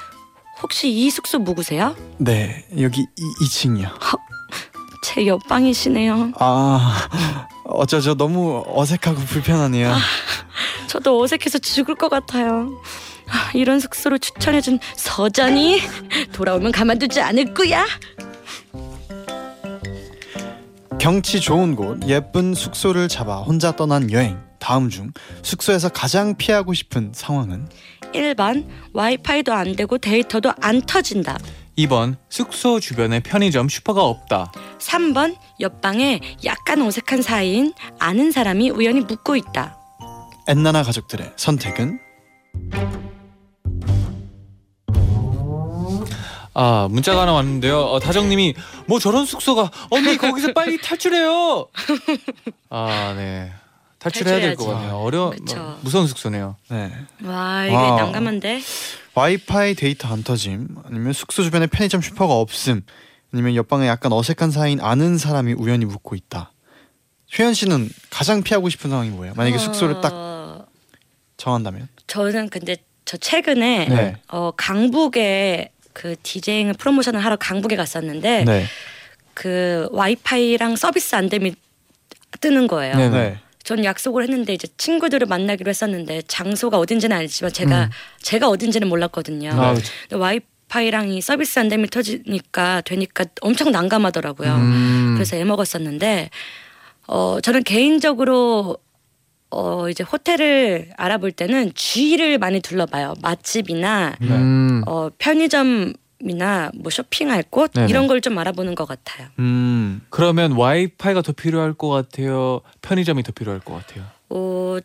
혹시 0.63 0.91
이 0.91 1.09
숙소 1.09 1.39
묵으세요? 1.39 1.97
네, 2.19 2.67
여기 2.79 3.01
이, 3.01 3.45
2층이요. 3.47 3.91
제 5.03 5.27
옆방이시네요. 5.27 6.33
아, 6.39 7.09
어쩌죠. 7.65 8.17
너무 8.17 8.63
어색하고 8.67 9.19
불편하네요. 9.21 9.95
저도 10.89 11.23
어색해서 11.23 11.59
죽을 11.61 11.95
것 11.95 12.11
같아요. 12.11 12.69
아, 13.29 13.51
이런 13.55 13.81
숙소를 13.81 14.19
추천해준 14.19 14.79
서전이 14.97 15.81
돌아오면 16.33 16.73
가만두지 16.73 17.21
않을 17.21 17.55
거야. 17.55 17.87
경치 21.01 21.41
좋은 21.41 21.77
곳, 21.77 22.07
예쁜 22.09 22.55
숙소를 22.55 23.09
잡아 23.09 23.39
혼자 23.39 23.73
떠난 23.77 24.11
여행. 24.11 24.39
다음 24.59 24.89
중 24.89 25.13
숙소에서 25.43 25.91
가장 25.91 26.37
피하고 26.37 26.73
싶은 26.73 27.13
상황은 27.15 27.69
1번 28.15 28.67
와이파이도 28.95 29.53
안 29.53 29.77
되고 29.77 29.99
데이터도 29.99 30.55
안 30.63 30.81
터진다. 30.81 31.37
2번 31.77 32.17
숙소 32.31 32.81
주변에 32.81 33.21
편의점 33.21 33.69
슈퍼가 33.69 34.03
없다. 34.03 34.53
3번 34.79 35.37
옆방에 35.61 36.21
약간 36.45 36.81
어색한 36.81 37.21
사이인 37.21 37.75
아는 37.99 38.31
사람이 38.33 38.71
우연히 38.71 39.01
묵고 39.01 39.37
있다. 39.37 39.77
엔나나 40.49 40.83
가족들의 40.83 41.33
선택은 41.37 41.99
아 46.57 46.87
문자가 46.91 47.23
하나 47.23 47.33
왔는데요. 47.33 47.81
어, 47.81 47.99
다정님이 47.99 48.55
뭐 48.87 49.01
저런 49.01 49.27
숙소가 49.27 49.71
언니 49.91 50.17
거기서 50.19 50.53
빨리 50.53 50.81
탈출해요. 50.81 51.67
아 52.71 53.15
네. 53.17 53.53
탈출해야 53.99 54.39
될 54.39 54.55
것. 54.55 54.67
같네요. 54.67 54.97
어려 54.99 55.31
그쵸. 55.31 55.57
뭐, 55.57 55.79
무서운 55.83 56.07
숙소네요. 56.07 56.57
네. 56.69 56.93
와 57.25 57.65
이게 57.67 57.75
wow. 57.75 57.97
난감한데. 57.99 58.61
와이파이 59.15 59.75
데이터 59.75 60.09
안 60.09 60.23
터짐 60.23 60.69
아니면 60.85 61.13
숙소 61.13 61.43
주변에 61.43 61.67
편의점 61.67 62.01
슈퍼가 62.01 62.35
없음 62.35 62.83
아니면 63.33 63.55
옆방에 63.55 63.87
약간 63.89 64.13
어색한 64.13 64.51
사이인 64.51 64.81
아는 64.81 65.19
사람이 65.19 65.55
우연히 65.55 65.85
묵고 65.87 66.15
있다. 66.15 66.53
효연 67.37 67.55
씨는 67.55 67.91
가장 68.11 68.43
피하고 68.43 68.69
싶은 68.69 68.91
상황이 68.91 69.11
뭐예요? 69.11 69.35
만약에 69.35 69.59
숙소를 69.59 70.01
딱 70.01 70.13
어, 70.13 70.67
정한다면? 71.37 71.89
저는 72.07 72.49
근데 72.49 72.77
저 73.05 73.17
최근에 73.17 73.87
네. 73.89 74.17
어, 74.29 74.51
강북에 74.57 75.71
그 75.93 76.17
디제잉 76.23 76.73
프로모션을 76.75 77.21
하러 77.25 77.37
강북에 77.37 77.77
갔었는데 77.77 78.45
네. 78.45 78.65
그 79.35 79.89
와이파이랑 79.93 80.77
서비스 80.77 81.15
안 81.15 81.29
됨이 81.29 81.55
뜨는 82.41 82.67
거예요. 82.67 82.97
네. 82.97 83.09
네. 83.09 83.39
전 83.63 83.83
약속을 83.83 84.23
했는데 84.23 84.53
이제 84.53 84.69
친구들을 84.77 85.27
만나기로 85.27 85.69
했었는데 85.71 86.23
장소가 86.29 86.79
어딘지는 86.79 87.17
알지만 87.17 87.53
제가 87.53 87.85
음. 87.85 87.91
제가 88.21 88.49
어딘지는 88.49 88.89
몰랐거든요. 88.89 89.51
아. 89.53 89.75
근데 89.75 90.17
와이파이랑 90.17 91.09
이 91.09 91.21
서비스 91.23 91.59
안 91.59 91.69
됨이 91.69 91.89
터지니까 91.89 92.83
되니까 92.83 93.25
엄청 93.41 93.71
난감하더라고요. 93.71 94.55
음. 94.55 95.13
그래서 95.15 95.37
애 95.37 95.45
먹었었는데 95.45 96.29
어 97.07 97.39
저는 97.41 97.63
개인적으로 97.65 98.77
어 99.57 99.89
이제 99.89 100.03
호텔을 100.03 100.91
알아볼 100.97 101.31
때는 101.33 101.73
주위를 101.75 102.39
많이 102.39 102.61
둘러봐요. 102.61 103.15
맛집이나 103.23 104.17
음. 104.23 104.83
어 104.87 105.09
편의점 105.19 105.93
이나 106.21 106.71
뭐 106.75 106.91
쇼핑할 106.91 107.45
곳 107.51 107.73
네네. 107.73 107.89
이런 107.91 108.07
걸 108.07 108.21
좀 108.21 108.39
알아보는 108.39 108.75
것 108.75 108.87
같아요. 108.87 109.29
음. 109.39 110.01
그러면 110.11 110.53
와이파이가 110.53 111.21
더 111.23 111.33
필요할 111.33 111.75
것 111.75 111.89
같아요. 111.89 112.61
편의점이 112.83 113.23
더 113.23 113.33
필요할 113.33 113.61
것 113.61 113.75
같아요. 113.75 114.05
어 114.31 114.79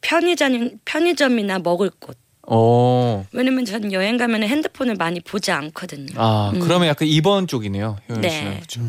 편의점 0.00 0.70
편의점이나 0.84 1.58
먹을 1.60 1.90
곳. 1.98 2.16
어. 2.46 3.24
왜냐면 3.32 3.64
전 3.64 3.92
여행 3.92 4.16
가면 4.16 4.42
핸드폰을 4.42 4.94
많이 4.96 5.20
보지 5.20 5.50
않거든요. 5.52 6.12
아 6.16 6.50
음. 6.54 6.60
그러면 6.60 6.88
약간 6.88 7.06
2번 7.08 7.48
쪽이네요. 7.48 7.96
효연 8.08 8.20
네. 8.20 8.28
씨는. 8.30 8.60
그쵸? 8.60 8.80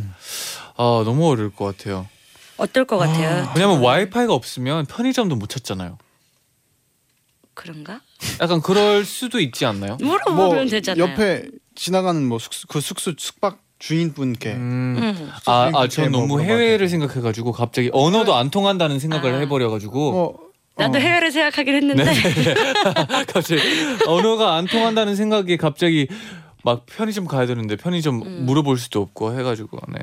아 0.76 1.02
너무 1.06 1.30
어려울 1.30 1.52
것 1.54 1.66
같아요. 1.78 2.08
어떨 2.58 2.86
것 2.86 2.98
같아요? 2.98 3.52
왜냐면 3.56 3.82
와이파이가 3.82 4.34
없으면 4.34 4.86
편의점도 4.86 5.36
못 5.36 5.50
찾잖아요. 5.50 5.98
그런가? 7.54 8.02
약간 8.42 8.62
그럴 8.62 9.06
수도 9.06 9.40
있지 9.40 9.66
않나요? 9.66 9.98
물어보면 10.02 10.68
되잖아요. 10.68 11.06
뭐 11.06 11.14
옆에 11.14 11.50
지나가는 11.76 12.24
뭐 12.26 12.40
숙소 12.40 12.68
그 12.68 12.82
숙소 12.82 13.14
숙박 13.18 13.62
주인분께 13.80 14.54
음. 14.54 14.96
음. 14.98 15.32
아, 15.46 15.72
아, 15.74 15.88
전뭐 15.88 16.22
너무 16.22 16.42
해외를 16.42 16.88
생각해가지고 16.88 17.52
갑자기 17.52 17.90
언어도 17.92 18.34
안 18.34 18.50
통한다는 18.50 18.98
생각을 19.00 19.36
아. 19.36 19.38
해버려가지고 19.40 20.12
뭐 20.12 20.40
나도 20.78 20.98
어. 20.98 21.02
해외를 21.02 21.32
생각하긴 21.32 21.76
했는데 21.76 22.06
갑자기 23.28 23.62
언어가 24.08 24.56
안 24.56 24.66
통한다는 24.66 25.16
생각이 25.16 25.58
갑자기 25.58 26.08
막 26.64 26.86
편의점 26.86 27.26
가야 27.26 27.46
되는데 27.46 27.76
편의점 27.76 28.22
음. 28.22 28.46
물어볼 28.46 28.78
수도 28.78 29.02
없고 29.02 29.38
해가지고 29.38 29.80
네 29.90 30.00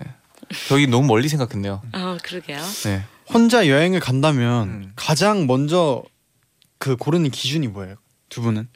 저희 0.68 0.86
너무 0.86 1.06
멀리 1.06 1.28
생각했네요. 1.28 1.82
아 1.92 2.18
그러게요. 2.22 2.58
네. 2.84 3.02
혼자 3.32 3.68
여행을 3.68 4.00
간다면 4.00 4.68
음. 4.68 4.92
가장 4.96 5.46
먼저 5.46 6.02
그 6.78 6.96
고르는 6.96 7.30
기준이 7.30 7.68
뭐예요? 7.68 7.96
두 8.28 8.42
분은? 8.42 8.68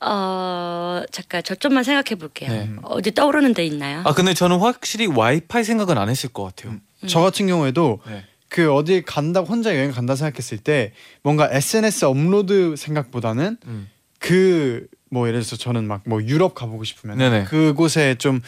어 0.00 1.02
잠깐 1.10 1.42
저 1.44 1.54
좀만 1.54 1.82
생각해 1.84 2.16
볼게요. 2.18 2.50
네. 2.50 2.70
어디 2.82 3.12
떠오르는 3.12 3.54
데 3.54 3.64
있나요? 3.64 4.02
아 4.04 4.12
근데 4.12 4.34
저는 4.34 4.58
확실히 4.58 5.06
와이파이 5.06 5.64
생각은 5.64 5.96
안 5.96 6.08
했을 6.08 6.28
것 6.30 6.44
같아요. 6.44 6.72
음. 6.72 7.08
저 7.08 7.20
같은 7.20 7.46
경우에도 7.46 8.00
네. 8.06 8.24
그 8.48 8.72
어디 8.72 9.02
간다고 9.02 9.46
혼자 9.48 9.74
여행 9.74 9.90
간다 9.92 10.14
생각했을 10.14 10.58
때 10.58 10.92
뭔가 11.22 11.48
SNS 11.50 12.04
업로드 12.04 12.74
생각보다는 12.76 13.56
음. 13.66 13.88
그뭐 14.20 15.26
예를 15.28 15.40
들어서 15.40 15.56
저는 15.56 15.86
막 15.86 16.02
뭐 16.06 16.22
유럽 16.22 16.54
가보고 16.54 16.84
싶으면 16.84 17.18
네네. 17.18 17.44
그곳에 17.44 18.14
좀 18.16 18.40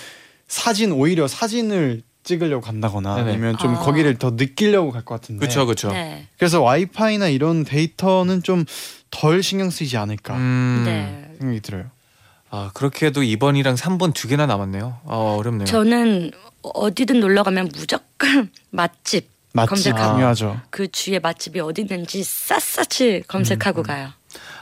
사진 0.48 0.92
오히려 0.92 1.26
사진을 1.28 2.02
찍으려고 2.24 2.60
간다거나 2.64 3.16
네네. 3.16 3.30
아니면 3.30 3.56
좀 3.58 3.74
아. 3.76 3.78
거기를 3.80 4.16
더 4.18 4.30
느끼려고 4.32 4.90
갈 4.90 5.04
것 5.04 5.20
같은데 5.20 5.40
그렇죠, 5.40 5.64
그렇죠. 5.66 5.90
네. 5.92 6.26
그래서 6.38 6.60
와이파이나 6.62 7.28
이런 7.28 7.64
데이터는 7.64 8.42
좀 8.42 8.64
덜 9.10 9.42
신경 9.42 9.70
쓰이지 9.70 9.96
않을까 9.96 10.34
음. 10.36 10.82
네. 10.84 11.36
생각이 11.38 11.60
들어요. 11.60 11.84
아 12.50 12.70
그렇게 12.74 13.06
해도 13.06 13.20
2번이랑 13.22 13.76
3번 13.76 14.12
두 14.12 14.26
개나 14.28 14.46
남았네요. 14.46 15.00
아 15.06 15.14
어렵네요. 15.38 15.64
저는 15.66 16.32
어디든 16.62 17.20
놀러 17.20 17.42
가면 17.44 17.70
무조건 17.74 18.50
맛집 18.70 19.28
맛집 19.52 19.70
검색하고. 19.70 20.14
중요하죠. 20.14 20.60
그 20.70 20.88
주위에 20.90 21.20
맛집이 21.20 21.60
어디 21.60 21.82
있는지 21.82 22.22
샅샅이 22.24 23.22
검색하고 23.28 23.82
음, 23.82 23.84
가요. 23.84 24.08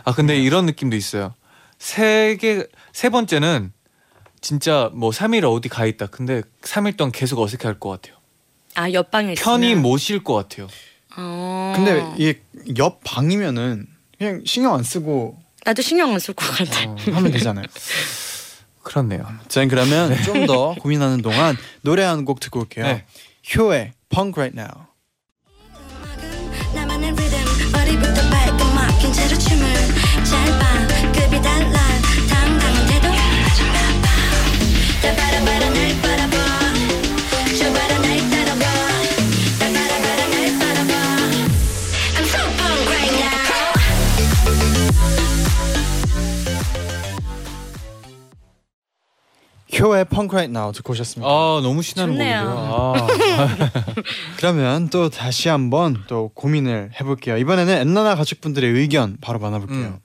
아 0.05 0.13
근데 0.15 0.37
이런 0.39 0.67
느낌도 0.67 0.95
있어요. 0.97 1.35
세 1.79 2.37
개 2.41 2.67
세 2.93 3.09
번째는 3.09 3.73
진짜 4.45 4.91
뭐 4.93 5.09
3일 5.11 5.51
어디 5.51 5.71
가 5.71 5.87
있다. 5.87 6.05
근데 6.07 6.43
3일 6.61 6.99
동안 6.99 7.11
계속 7.13 7.41
어색해할 7.41 7.81
것 7.81 7.89
같아요. 7.89 8.15
아 8.75 8.93
옆방에 8.93 9.33
있으면. 9.33 9.45
편히 9.45 9.75
못쉴것 9.75 10.37
같아요. 10.51 10.69
어. 11.17 11.73
근데 11.75 12.05
이게 12.19 12.43
옆 12.77 13.01
방이면은 13.05 13.87
그냥 14.19 14.43
신경 14.45 14.75
안 14.75 14.83
쓰고 14.83 15.39
나도 15.65 15.81
신경 15.81 16.11
안 16.13 16.21
쓸 16.21 16.35
것 16.35 16.45
같아. 16.45 16.91
어, 16.91 16.97
하면 17.15 17.33
되잖아요. 17.33 17.65
그렇네요. 18.85 19.27
자 19.49 19.65
그러면 19.67 20.15
좀 20.23 20.45
더 20.47 20.75
고민하는 20.75 21.23
동안 21.23 21.57
노래 21.81 22.03
한 22.03 22.27
곡 22.27 22.39
듣고 22.41 22.61
올게요. 22.61 22.85
네. 22.85 23.07
효의 23.57 23.93
Punk 24.11 24.39
Right 24.39 24.55
Now. 24.61 24.85
효의 49.77 50.05
Punk 50.07 50.35
Right 50.35 50.51
Now 50.53 50.73
듣고 50.73 50.93
오셨습니다. 50.93 51.29
아 51.29 51.61
너무 51.63 51.83
신나는 51.83 52.15
좋네요. 52.15 52.41
곡인데요. 52.43 52.75
아. 52.75 53.95
그러면 54.37 54.89
또 54.91 55.11
다시 55.11 55.49
한번 55.49 56.03
또 56.07 56.31
고민을 56.35 56.91
해볼게요. 57.01 57.37
이번에는 57.39 57.75
엔나나 57.79 58.15
가족분들의 58.17 58.71
의견 58.71 59.17
바로 59.21 59.39
만나볼게요. 59.39 59.79
음. 59.79 59.99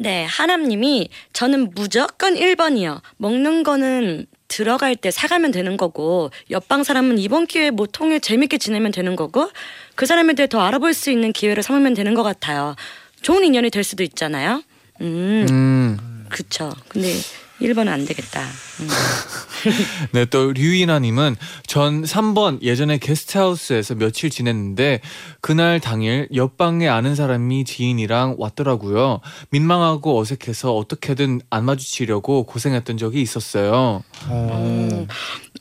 네, 0.00 0.24
하남님이 0.26 1.08
저는 1.32 1.72
무조건 1.74 2.34
1번이요. 2.34 3.00
먹는 3.16 3.64
거는 3.64 4.26
들어갈 4.46 4.94
때 4.96 5.10
사가면 5.10 5.50
되는 5.50 5.76
거고 5.76 6.30
옆방 6.50 6.84
사람은 6.84 7.18
이번 7.18 7.46
기회에 7.46 7.70
뭐 7.70 7.86
통해 7.86 8.18
재밌게 8.20 8.58
지내면 8.58 8.92
되는 8.92 9.16
거고 9.16 9.50
그 9.96 10.06
사람에 10.06 10.34
대해 10.34 10.46
더 10.46 10.60
알아볼 10.60 10.94
수 10.94 11.10
있는 11.10 11.32
기회를 11.32 11.62
삼으면 11.62 11.94
되는 11.94 12.14
것 12.14 12.22
같아요. 12.22 12.76
좋은 13.22 13.44
인연이 13.44 13.70
될 13.70 13.82
수도 13.82 14.04
있잖아요. 14.04 14.62
음, 15.00 15.46
음. 15.50 16.26
그쵸. 16.28 16.72
근데 16.88 17.12
1번은 17.60 17.88
안 17.88 18.04
되겠다. 18.04 18.42
음. 18.80 18.88
네, 20.12 20.24
또 20.26 20.52
류이나님은 20.52 21.36
전 21.66 22.04
3번 22.04 22.62
예전에 22.62 22.98
게스트하우스에서 22.98 23.94
며칠 23.96 24.30
지냈는데 24.30 25.00
그날 25.40 25.80
당일 25.80 26.28
옆방에 26.34 26.88
아는 26.88 27.14
사람이 27.14 27.64
지인이랑 27.64 28.36
왔더라고요. 28.38 29.20
민망하고 29.50 30.18
어색해서 30.20 30.76
어떻게든 30.76 31.40
안 31.50 31.64
마주치려고 31.64 32.44
고생했던 32.44 32.96
적이 32.98 33.22
있었어요. 33.22 34.02
어, 34.28 35.06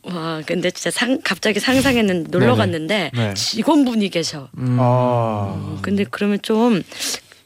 와, 0.04 0.42
근데 0.46 0.72
진짜 0.72 0.92
상, 0.92 1.20
갑자기 1.24 1.60
상상했는데 1.60 2.30
놀러 2.30 2.56
네네. 2.56 2.58
갔는데 2.58 3.12
네. 3.14 3.34
직원분이 3.34 4.10
계셔. 4.10 4.50
음. 4.58 4.78
아, 4.80 5.54
음, 5.56 5.80
근데 5.82 6.06
그러면 6.10 6.40
좀, 6.42 6.84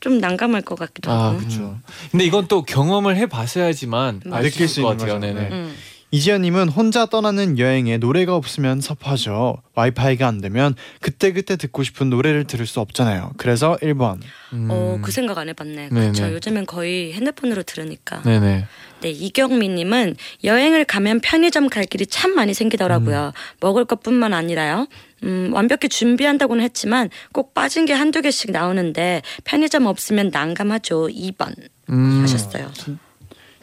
좀 0.02 0.18
난감할 0.18 0.64
것 0.64 0.78
같기도 0.78 1.10
아, 1.12 1.28
하고. 1.30 1.38
그렇죠. 1.38 1.80
근데 2.12 2.26
이건 2.26 2.48
또 2.48 2.64
경험을 2.64 3.16
해 3.16 3.28
봤어야지만 3.28 4.22
음. 4.26 4.34
알 4.34 4.44
느낄 4.44 4.68
수수 4.68 4.82
있을 4.82 4.84
것 4.84 4.92
있는 4.94 5.06
같아요. 5.06 5.20
거죠. 5.22 5.34
네네. 5.34 5.50
네. 5.50 5.56
음. 5.56 5.76
이지연님은 6.14 6.68
혼자 6.68 7.06
떠나는 7.06 7.58
여행에 7.58 7.98
노래가 7.98 8.36
없으면 8.36 8.82
섭하죠. 8.82 9.62
와이파이가 9.76 10.28
안 10.28 10.42
되면 10.42 10.76
그때 11.00 11.32
그때 11.32 11.56
듣고 11.56 11.84
싶은 11.84 12.10
노래를 12.10 12.44
들을 12.44 12.68
수 12.68 12.82
없잖아요. 12.82 13.32
그래서 13.38 13.78
1번. 13.82 14.20
음. 14.52 14.68
어, 14.70 15.00
그 15.02 15.10
생각 15.10 15.38
안 15.38 15.48
해봤네. 15.48 15.88
그렇죠. 15.88 16.34
요즘엔 16.34 16.66
거의 16.66 17.14
핸드폰으로 17.14 17.64
들으니까. 17.64 18.22
네네. 18.24 18.66
네, 19.02 19.10
이경미님은 19.10 20.18
여행을 20.44 20.84
가면 20.84 21.22
편의점 21.22 21.70
갈 21.70 21.86
길이 21.86 22.06
참 22.06 22.36
많이 22.36 22.54
생기더라고요. 22.54 23.32
먹을 23.62 23.86
것뿐만 23.86 24.34
아니라요. 24.34 24.88
음, 25.24 25.50
완벽히 25.54 25.88
준비한다고는 25.88 26.62
했지만 26.64 27.10
꼭 27.32 27.54
빠진 27.54 27.86
게 27.86 27.94
한두 27.94 28.22
개씩 28.22 28.52
나오는데 28.52 29.22
편의점 29.46 29.86
없으면 29.86 30.30
난감하죠. 30.34 31.08
2번 31.08 31.56
음. 31.90 32.22
하셨어요. 32.22 32.70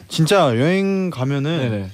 진짜 0.07 0.57
여행 0.57 1.11
가면은 1.11 1.57
네네. 1.59 1.89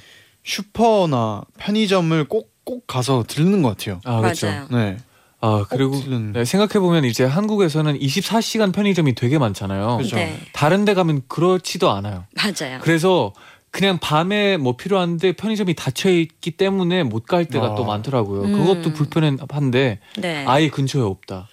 슈퍼나 0.46 1.42
편의점을 1.58 2.24
꼭 2.28 2.54
꼭 2.66 2.84
가서 2.88 3.22
들르는 3.28 3.62
것 3.62 3.78
같아요. 3.78 4.00
아, 4.04 4.20
그렇죠. 4.20 4.48
맞아요. 4.48 4.66
네. 4.72 4.96
아, 5.40 5.58
꼭 5.58 5.68
그리고. 5.68 6.02
네, 6.32 6.44
생각해 6.44 6.80
보면 6.80 7.04
이제 7.04 7.22
한국에서는 7.22 7.96
24시간 8.00 8.74
편의점이 8.74 9.14
되게 9.14 9.38
많잖아요. 9.38 9.98
그렇죠. 9.98 10.16
네, 10.16 10.36
다른 10.52 10.84
데 10.84 10.92
가면 10.92 11.22
그렇지도 11.28 11.92
않아요. 11.92 12.24
맞아요. 12.34 12.80
그래서 12.82 13.32
그냥 13.70 13.98
밤에 13.98 14.56
뭐 14.56 14.76
필요한데 14.76 15.34
편의점이 15.34 15.74
닫혀 15.74 16.10
있기 16.10 16.50
때문에 16.50 17.04
못 17.04 17.26
갈 17.26 17.44
때가 17.44 17.66
아. 17.66 17.74
또 17.76 17.84
많더라고요. 17.84 18.42
음. 18.42 18.52
그것도 18.54 18.92
불편한데 18.94 20.00
네. 20.18 20.44
아예 20.48 20.68
근처에 20.68 21.02
없다. 21.02 21.46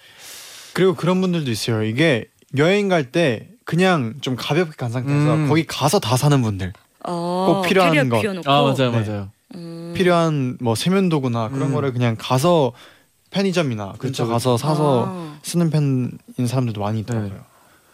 그리고 0.72 0.96
그런 0.96 1.20
분들도 1.20 1.48
있어요. 1.48 1.84
이게 1.84 2.24
여행 2.58 2.88
갈 2.88 3.12
때 3.12 3.46
그냥 3.64 4.14
좀 4.20 4.34
가볍게 4.34 4.72
간 4.76 4.90
상태에서 4.90 5.34
음. 5.34 5.48
거기 5.48 5.64
가서 5.64 6.00
다 6.00 6.16
사는 6.16 6.42
분들 6.42 6.72
어, 7.04 7.60
꼭 7.62 7.68
필요한. 7.68 7.92
비워놓고. 7.92 8.50
아 8.50 8.62
맞아요, 8.62 8.90
네. 8.90 9.00
맞아요. 9.00 9.30
음. 9.54 9.92
필요한 9.96 10.56
뭐 10.60 10.74
세면도구나 10.74 11.48
그런 11.50 11.68
음. 11.68 11.74
거를 11.74 11.92
그냥 11.92 12.16
가서 12.18 12.72
편의점이나 13.30 13.94
근처 13.98 14.24
그쵸, 14.24 14.32
가서 14.32 14.56
사서 14.56 15.04
아. 15.08 15.38
쓰는 15.42 15.70
편인 15.70 16.18
사람들도 16.46 16.80
많이 16.80 17.00
있더라고요. 17.00 17.44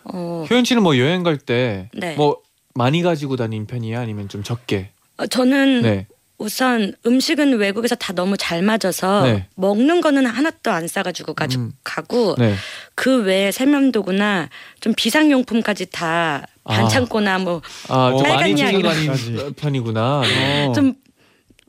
어, 0.04 0.46
효연 0.48 0.64
씨는 0.64 0.82
뭐 0.82 0.96
여행 0.98 1.22
갈때 1.22 1.90
네. 1.94 2.14
뭐 2.16 2.38
많이 2.74 3.02
가지고 3.02 3.36
다니는 3.36 3.66
편이야 3.66 4.00
아니면 4.00 4.28
좀 4.28 4.42
적게? 4.42 4.90
어, 5.18 5.26
저는 5.26 5.82
네. 5.82 6.06
우선 6.38 6.94
음식은 7.04 7.58
외국에서 7.58 7.94
다 7.94 8.14
너무 8.14 8.38
잘 8.38 8.62
맞아서 8.62 9.24
네. 9.24 9.46
먹는 9.56 10.00
거는 10.00 10.24
하나도 10.24 10.70
안 10.70 10.88
싸가지고 10.88 11.34
가지고 11.34 11.64
음. 11.64 11.72
가고 11.84 12.34
네. 12.38 12.54
그 12.94 13.22
외에 13.24 13.50
세면도구나 13.50 14.48
좀 14.80 14.94
비상용품까지 14.96 15.90
다 15.90 16.42
아. 16.42 16.46
반창고나 16.64 17.38
뭐좀 17.38 17.62
아, 17.88 18.10
좀 18.10 18.22
빨간 18.22 18.38
많이. 18.82 19.06
다니는 19.06 19.52
편이구나. 19.54 20.22
네. 20.24 20.66
어. 20.66 20.72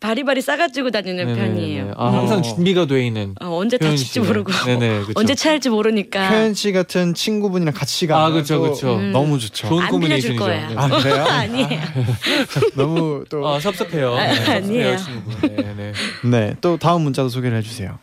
바리바리 0.02 0.42
싸가지고 0.42 0.90
다니는 0.90 1.28
네네네. 1.28 1.40
편이에요. 1.40 1.94
아, 1.96 2.10
음. 2.10 2.16
항상 2.16 2.42
준비가 2.42 2.88
돼 2.88 3.06
있는 3.06 3.36
어, 3.40 3.56
언제 3.56 3.78
효연 3.80 3.92
다칠지. 3.92 4.20
모르고 4.22 4.52
네네, 4.66 5.00
그쵸. 5.06 5.14
언제 5.16 5.36
차일지 5.36 5.70
모르니까 5.70 6.28
표현 6.28 6.56
씨 6.56 6.72
같은 6.72 7.14
친구분이랑 7.14 7.72
같이 7.72 8.08
가면 8.08 8.26
아, 8.26 8.30
그쵸, 8.34 8.56
또 8.56 8.72
그쵸. 8.72 8.96
음. 8.96 9.12
너무 9.12 9.38
좋죠. 9.38 9.68
좋은 9.68 9.84
안 9.84 10.00
빌려줄 10.00 10.38
코미네이션이죠. 10.38 10.44
거예요. 10.44 10.68
네. 10.70 10.76
아 10.76 10.88
그래요? 10.90 11.24
아니에요. 11.30 11.82
너무 12.76 13.24
또 13.30 13.46
아 13.48 13.60
섭섭해요. 13.60 14.16
아, 14.16 14.26
네, 14.26 14.34
섭섭해요, 14.36 14.56
아니에요. 14.58 14.98
친구분. 14.98 15.56
네, 15.56 15.74
네. 15.78 15.94
네, 16.24 16.56
또 16.62 16.78
다음 16.78 17.04
문자도 17.04 17.30
소개를 17.30 17.58
해주세요. 17.60 18.00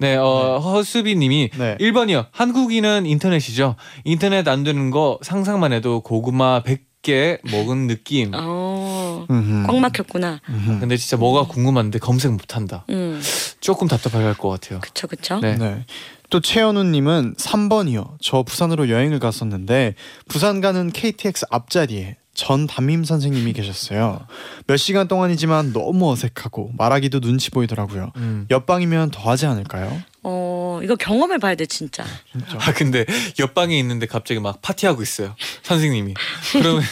네, 0.00 0.16
어, 0.16 0.58
허수비님이 0.58 1.50
네. 1.58 1.76
1번이요. 1.80 2.26
한국인은 2.30 3.04
인터넷이죠. 3.04 3.74
인터넷 4.04 4.46
안 4.46 4.62
되는 4.62 4.90
거 4.90 5.18
상상만 5.22 5.72
해도 5.72 6.00
고구마 6.02 6.62
100개 6.62 7.40
먹은 7.50 7.88
느낌. 7.88 8.30
어. 8.34 9.26
꽉 9.66 9.76
막혔구나. 9.76 10.40
음흠. 10.48 10.80
근데 10.80 10.96
진짜 10.96 11.16
뭐가 11.16 11.48
궁금한데 11.48 11.98
검색 11.98 12.30
못 12.30 12.54
한다. 12.54 12.84
음, 12.90 13.20
조금 13.60 13.88
답답할 13.88 14.34
것 14.34 14.48
같아요. 14.48 14.78
그쵸 14.80 15.08
그쵸. 15.08 15.40
네. 15.40 15.56
네. 15.56 15.84
또 16.30 16.40
최현우님은 16.40 17.34
3번이요. 17.34 18.16
저 18.20 18.44
부산으로 18.44 18.88
여행을 18.88 19.18
갔었는데 19.18 19.94
부산 20.28 20.60
가는 20.60 20.92
KTX 20.92 21.46
앞자리에 21.50 22.16
전 22.38 22.68
담임 22.68 23.02
선생님이 23.02 23.52
계셨어요. 23.52 24.24
몇 24.68 24.76
시간 24.76 25.08
동안이지만 25.08 25.72
너무 25.72 26.08
어색하고 26.12 26.70
말하기도 26.78 27.18
눈치 27.18 27.50
보이더라고요. 27.50 28.12
음. 28.14 28.46
옆방이면 28.48 29.10
더 29.10 29.28
하지 29.28 29.46
않을까요? 29.46 30.00
어, 30.22 30.78
이거 30.84 30.94
경험해 30.94 31.38
봐야 31.38 31.56
돼 31.56 31.66
진짜. 31.66 32.04
진짜. 32.30 32.56
아 32.60 32.72
근데 32.72 33.04
옆방에 33.40 33.76
있는데 33.80 34.06
갑자기 34.06 34.38
막 34.38 34.62
파티하고 34.62 35.02
있어요. 35.02 35.34
선생님이. 35.64 36.14
그러면 36.52 36.84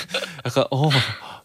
약간 0.45 0.65
어 0.73 0.91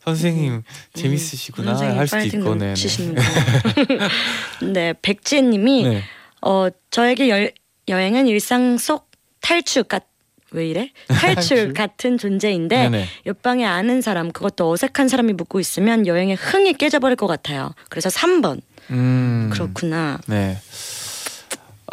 선생님 0.03 0.63
재밌으시구나 0.95 1.75
선생님 1.75 1.99
할 1.99 2.07
수도 2.07 2.25
있고 2.25 2.55
네. 2.55 2.73
네. 2.73 4.67
네, 4.73 4.93
백지혜님이 4.99 5.83
네. 5.83 6.03
어 6.41 6.69
저에게 6.89 7.29
여, 7.29 7.47
여행은 7.87 8.25
일상 8.25 8.79
속 8.79 9.11
탈출 9.41 9.83
같. 9.83 10.07
왜 10.51 10.67
이래? 10.67 10.91
탈출 11.07 11.35
탈출? 11.35 11.73
같은 11.73 12.17
존재인데 12.17 12.89
네네. 12.89 13.07
옆방에 13.25 13.65
아는 13.65 14.01
사람 14.01 14.31
그것도 14.31 14.69
어색한 14.71 15.07
사람이 15.07 15.33
묻고 15.33 15.59
있으면 15.59 16.05
여행의 16.07 16.35
흥이 16.35 16.73
깨져버릴 16.73 17.15
것 17.15 17.27
같아요. 17.27 17.73
그래서 17.89 18.09
3번 18.09 18.61
음. 18.89 19.49
그렇구나. 19.53 20.19
네. 20.27 20.57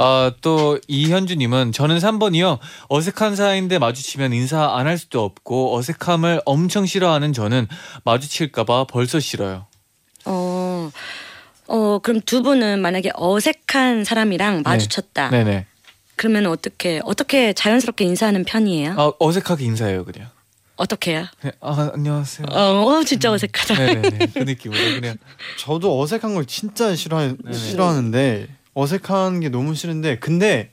아, 0.01 0.31
또 0.42 0.79
이현주님은 0.87 1.73
저는 1.73 1.99
3번이요. 1.99 2.59
어색한 2.88 3.35
사이인데 3.35 3.79
마주치면 3.81 4.33
인사 4.33 4.77
안 4.77 4.87
할 4.87 4.97
수도 4.97 5.25
없고 5.25 5.77
어색함을 5.77 6.40
엄청 6.44 6.87
싫어하는 6.87 7.33
저는 7.33 7.66
마주칠까봐 8.05 8.85
벌써 8.85 9.18
싫어요. 9.18 9.66
어, 10.25 10.90
어 11.66 11.99
그럼 12.01 12.21
두 12.25 12.42
분은 12.42 12.81
만약에 12.81 13.11
어색한 13.14 14.05
사람이랑 14.05 14.62
마주쳤다. 14.64 15.31
네 15.31 15.42
네. 15.42 15.66
그러면 16.18 16.46
어떻게 16.46 17.00
어떻게 17.04 17.52
자연스럽게 17.52 18.04
인사하는 18.04 18.44
편이에요? 18.44 18.94
아, 18.98 19.12
어색하게 19.20 19.64
인사해요 19.64 20.04
그냥. 20.04 20.28
어떻게요? 20.76 21.27
그냥, 21.40 21.52
아 21.60 21.90
안녕하세요. 21.94 22.46
어, 22.50 22.85
어 22.87 23.04
진짜 23.04 23.33
어색하다. 23.33 23.75
네네네. 23.75 24.27
그 24.35 24.38
느낌으로 24.40 25.00
그냥. 25.00 25.16
저도 25.58 26.00
어색한 26.00 26.35
걸 26.35 26.44
진짜 26.44 26.94
싫어 26.94 27.21
네네. 27.21 27.52
싫어하는데 27.52 28.48
어색한 28.75 29.40
게 29.40 29.48
너무 29.48 29.75
싫은데 29.75 30.19
근데 30.19 30.73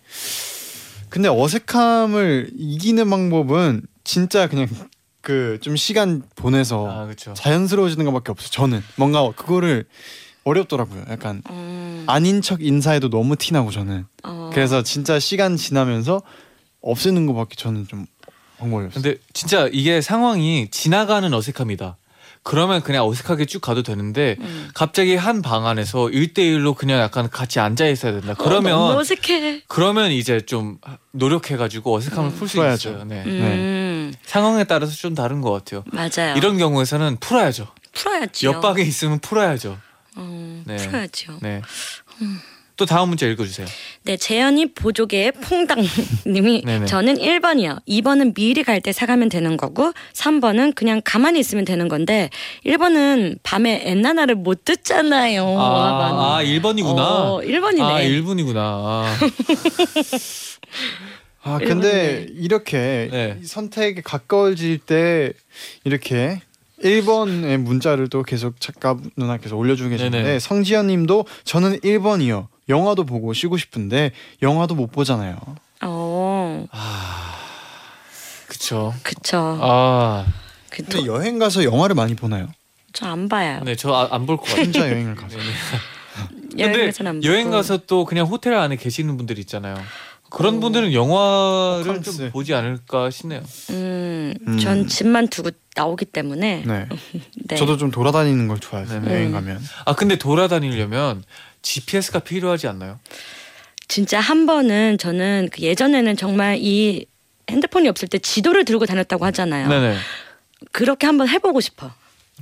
근데 1.09 1.29
어색함을 1.29 2.51
이기는 2.57 3.09
방법은 3.09 3.83
진짜 4.03 4.47
그냥 4.49 4.67
그 5.21 5.57
좀 5.61 5.75
시간 5.75 6.21
보내서 6.35 6.87
아 6.89 7.05
그렇죠. 7.05 7.33
자연스러워지는 7.35 8.05
것밖에 8.05 8.31
없어요. 8.31 8.49
저는 8.49 8.83
뭔가 8.95 9.31
그거를 9.35 9.85
어렵더라고요. 10.45 11.03
약간 11.09 11.41
음, 11.49 12.03
아닌 12.07 12.41
척 12.41 12.63
인사해도 12.63 13.09
너무 13.09 13.35
티나고 13.35 13.71
저는 13.71 14.05
어, 14.23 14.51
그래서 14.53 14.83
진짜 14.83 15.19
시간 15.19 15.57
지나면서 15.57 16.21
없애는 16.81 17.25
것밖에 17.25 17.55
저는 17.55 17.87
좀 17.87 18.05
방법이 18.59 18.85
없어요. 18.85 19.01
근데 19.03 19.19
진짜 19.33 19.67
이게 19.73 20.01
상황이 20.01 20.69
지나가는 20.71 21.33
어색함이다. 21.33 21.97
그러면 22.43 22.83
그냥 22.83 23.07
어색하게 23.07 23.45
쭉 23.45 23.59
가도 23.59 23.81
되는데 23.81 24.35
음. 24.39 24.69
갑자기 24.75 25.15
한 25.15 25.41
방 25.41 25.65
안에서 25.65 26.01
1대1로 26.05 26.75
그냥 26.75 26.99
약간 26.99 27.27
같이 27.27 27.59
앉아 27.59 27.87
있어야 27.87 28.11
된다. 28.11 28.33
어, 28.33 28.35
그러면 28.37 28.71
너무 28.73 28.99
어색해. 28.99 29.63
그러면 29.67 30.11
이제 30.11 30.41
좀 30.41 30.77
노력해 31.11 31.57
가지고 31.57 31.95
어색함을 31.95 32.29
음. 32.29 32.35
풀수 32.35 32.57
풀어야죠. 32.57 32.89
있어요. 32.91 33.03
네. 33.05 33.23
음, 33.25 34.13
상황에 34.27 34.63
따라서 34.65 34.93
좀 34.93 35.15
다른 35.15 35.41
것 35.41 35.51
같아요. 35.51 35.83
맞아요. 35.91 36.35
이런 36.37 36.59
경우에서는 36.59 37.17
풀어야죠. 37.19 37.67
풀어야지요. 37.93 38.51
옆방에 38.51 38.83
있으면 38.83 39.17
풀어야죠. 39.17 39.79
어, 40.15 40.63
네. 40.65 40.77
풀어야지요. 40.77 41.39
네. 41.41 41.61
또 42.77 42.85
다음 42.85 43.07
문제 43.07 43.31
읽어주세요. 43.31 43.65
네, 44.03 44.17
재현이 44.17 44.73
보조개의 44.73 45.31
퐁당님이 45.33 46.63
네네. 46.67 46.85
저는 46.87 47.15
1번이요. 47.19 47.81
2번은 47.87 48.33
미리 48.33 48.63
갈 48.63 48.81
때 48.81 48.91
사가면 48.91 49.29
되는 49.29 49.55
거고 49.55 49.93
3번은 50.11 50.75
그냥 50.75 51.01
가만히 51.05 51.39
있으면 51.39 51.63
되는 51.63 51.87
건데 51.87 52.29
1번은 52.65 53.39
밤에 53.43 53.81
엔나나를 53.85 54.35
못 54.35 54.65
듣잖아요. 54.65 55.57
아, 55.57 56.37
아 56.39 56.43
1번이구나. 56.43 56.97
어, 56.99 57.41
1번이네. 57.45 57.81
아 57.81 58.01
1분이구나. 58.01 58.57
아, 58.57 59.17
아 61.43 61.59
근데 61.63 62.27
이렇게 62.33 63.07
네. 63.09 63.39
이 63.41 63.45
선택에 63.45 64.01
가까워질 64.01 64.79
때 64.79 65.31
이렇게 65.85 66.41
1번의 66.83 67.57
문자를 67.57 68.09
또 68.09 68.23
계속 68.23 68.59
작가 68.59 68.97
누나께서 69.15 69.55
올려주고 69.55 69.89
계시는데. 69.91 70.39
성지연님도 70.39 71.25
저는 71.43 71.79
1번이요. 71.79 72.47
영화도 72.69 73.05
보고 73.05 73.33
쉬고 73.33 73.57
싶은데 73.57 74.11
영화도 74.41 74.75
못 74.75 74.91
보잖아요. 74.91 75.37
어, 75.81 76.65
그쵸. 78.47 78.93
그쵸. 79.03 79.57
아, 79.61 80.25
그, 80.69 80.83
근데 80.83 81.05
여행 81.05 81.37
가서 81.39 81.63
영화를 81.63 81.95
많이 81.95 82.15
보나요? 82.15 82.47
저 82.93 83.07
안 83.07 83.27
봐요. 83.27 83.61
네, 83.65 83.75
저 83.75 83.93
안 84.11 84.25
볼 84.25 84.37
것 84.37 84.45
같아요. 84.45 84.63
혼자 84.65 84.89
여행을 84.89 85.15
가서. 85.15 85.37
여행 86.57 86.91
안 87.05 87.23
여행. 87.23 87.51
가서 87.51 87.77
또 87.85 88.05
그냥 88.05 88.25
호텔 88.27 88.53
안에 88.53 88.77
계시는 88.77 89.17
분들 89.17 89.37
있잖아요. 89.39 89.75
그런 90.29 90.59
분들은 90.59 90.93
영화를 90.93 91.85
바캉스. 91.85 92.17
좀 92.17 92.31
보지 92.31 92.53
않을까 92.53 93.09
싶네요. 93.09 93.41
음, 93.69 94.33
음. 94.47 94.57
전 94.57 94.87
집만 94.87 95.27
두고 95.27 95.51
나오기 95.75 96.05
때문에 96.05 96.63
네. 96.65 96.87
네. 97.47 97.55
저도 97.55 97.77
좀 97.77 97.91
돌아다니는 97.91 98.47
걸 98.47 98.59
좋아해서 98.59 98.99
네네. 98.99 99.13
여행 99.13 99.27
음. 99.27 99.31
가면. 99.33 99.61
아 99.85 99.95
근데 99.95 100.17
돌아다니려면 100.17 101.23
GPS가 101.61 102.19
필요하지 102.19 102.67
않나요? 102.67 102.99
진짜 103.87 104.19
한 104.19 104.45
번은 104.45 104.97
저는 104.97 105.49
그 105.51 105.61
예전에는 105.61 106.17
정말 106.17 106.57
이 106.59 107.05
핸드폰이 107.49 107.87
없을 107.87 108.07
때 108.07 108.17
지도를 108.17 108.65
들고 108.65 108.85
다녔다고 108.85 109.25
하잖아요. 109.25 109.67
네네. 109.69 109.95
그렇게 110.71 111.05
한번 111.05 111.27
해보고 111.29 111.61
싶어. 111.61 111.91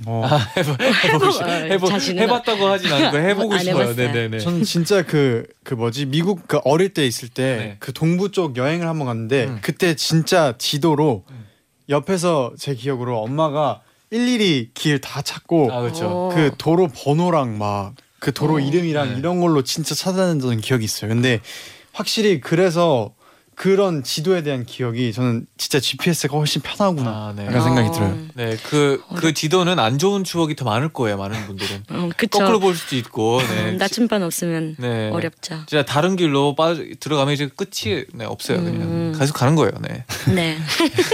어. 0.06 0.22
아, 0.24 0.36
해보, 0.56 0.72
해보고 0.82 1.30
싶, 1.30 1.42
어, 1.42 1.46
해보, 1.46 1.86
자신은 1.86 2.22
해봤다고 2.24 2.66
하진 2.66 2.92
않고 2.92 3.16
해보고 3.16 3.54
안 3.54 3.60
싶어요. 3.60 3.94
네네네. 3.94 4.38
저는 4.38 4.64
진짜 4.64 5.02
그 5.02 5.44
그 5.62 5.74
뭐지 5.74 6.06
미국 6.06 6.46
그 6.46 6.58
어릴 6.64 6.92
때 6.92 7.06
있을 7.06 7.28
때 7.28 7.56
네. 7.56 7.76
그 7.78 7.92
동부 7.92 8.32
쪽 8.32 8.56
여행을 8.56 8.86
한번 8.86 9.06
갔는데 9.06 9.44
음. 9.46 9.58
그때 9.62 9.94
진짜 9.96 10.54
지도로 10.58 11.24
음. 11.30 11.46
옆에서 11.88 12.52
제 12.58 12.74
기억으로 12.74 13.18
엄마가 13.22 13.80
일일이 14.10 14.70
길 14.74 15.00
다 15.00 15.22
찾고 15.22 15.72
아 15.72 15.80
그렇죠. 15.80 16.06
어. 16.08 16.30
그 16.34 16.50
도로 16.58 16.88
번호랑 16.88 17.56
막 17.58 17.94
그 18.24 18.32
도로 18.32 18.54
어. 18.54 18.58
이름이랑 18.58 19.12
네. 19.12 19.18
이런 19.18 19.38
걸로 19.40 19.62
진짜 19.62 19.94
찾아다녔던 19.94 20.62
기억이 20.62 20.82
있어요. 20.82 21.10
근데 21.10 21.40
확실히 21.92 22.40
그래서 22.40 23.14
그런 23.56 24.02
지도에 24.02 24.42
대한 24.42 24.64
기억이 24.66 25.12
저는 25.12 25.46
진짜 25.56 25.78
GPS가 25.78 26.36
훨씬 26.36 26.60
편하구나 26.62 27.10
아, 27.10 27.32
네. 27.36 27.46
이런 27.48 27.62
생각이 27.62 27.88
어. 27.88 27.92
들어요. 27.92 28.18
네, 28.34 28.56
그, 28.64 29.02
그 29.16 29.32
지도는 29.32 29.78
안 29.78 29.98
좋은 29.98 30.24
추억이 30.24 30.56
더 30.56 30.64
많을 30.64 30.88
거예요, 30.88 31.16
많은 31.16 31.46
분들은. 31.46 31.84
어, 31.90 32.08
그쵸. 32.16 32.38
거꾸로 32.38 32.58
볼 32.60 32.74
수도 32.74 32.96
있고, 32.96 33.40
네. 33.40 33.70
음, 33.70 33.76
나침반 33.78 34.22
없으면 34.22 34.76
네. 34.78 35.10
어렵죠. 35.10 35.64
진짜 35.66 35.84
다른 35.84 36.16
길로 36.16 36.54
빠 36.54 36.74
들어가면 36.74 37.34
이제 37.34 37.48
끝이 37.48 38.04
네, 38.14 38.24
없어요. 38.24 38.62
그냥 38.62 38.82
음. 38.82 39.16
계속 39.18 39.34
가는 39.34 39.54
거예요. 39.54 39.72
네. 39.80 40.04
네. 40.34 40.58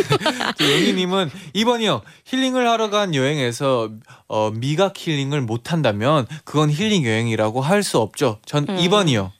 영희님은 0.60 1.30
2번이요. 1.54 2.02
힐링을 2.24 2.68
하러 2.68 2.90
간 2.90 3.14
여행에서 3.14 3.90
어, 4.28 4.50
미각 4.54 4.94
힐링을 4.96 5.40
못 5.42 5.72
한다면 5.72 6.26
그건 6.44 6.70
힐링 6.70 7.04
여행이라고 7.04 7.60
할 7.60 7.80
수 7.80 7.98
없죠. 7.98 8.38
전 8.44 8.66
음. 8.68 8.76
2번이요. 8.76 9.30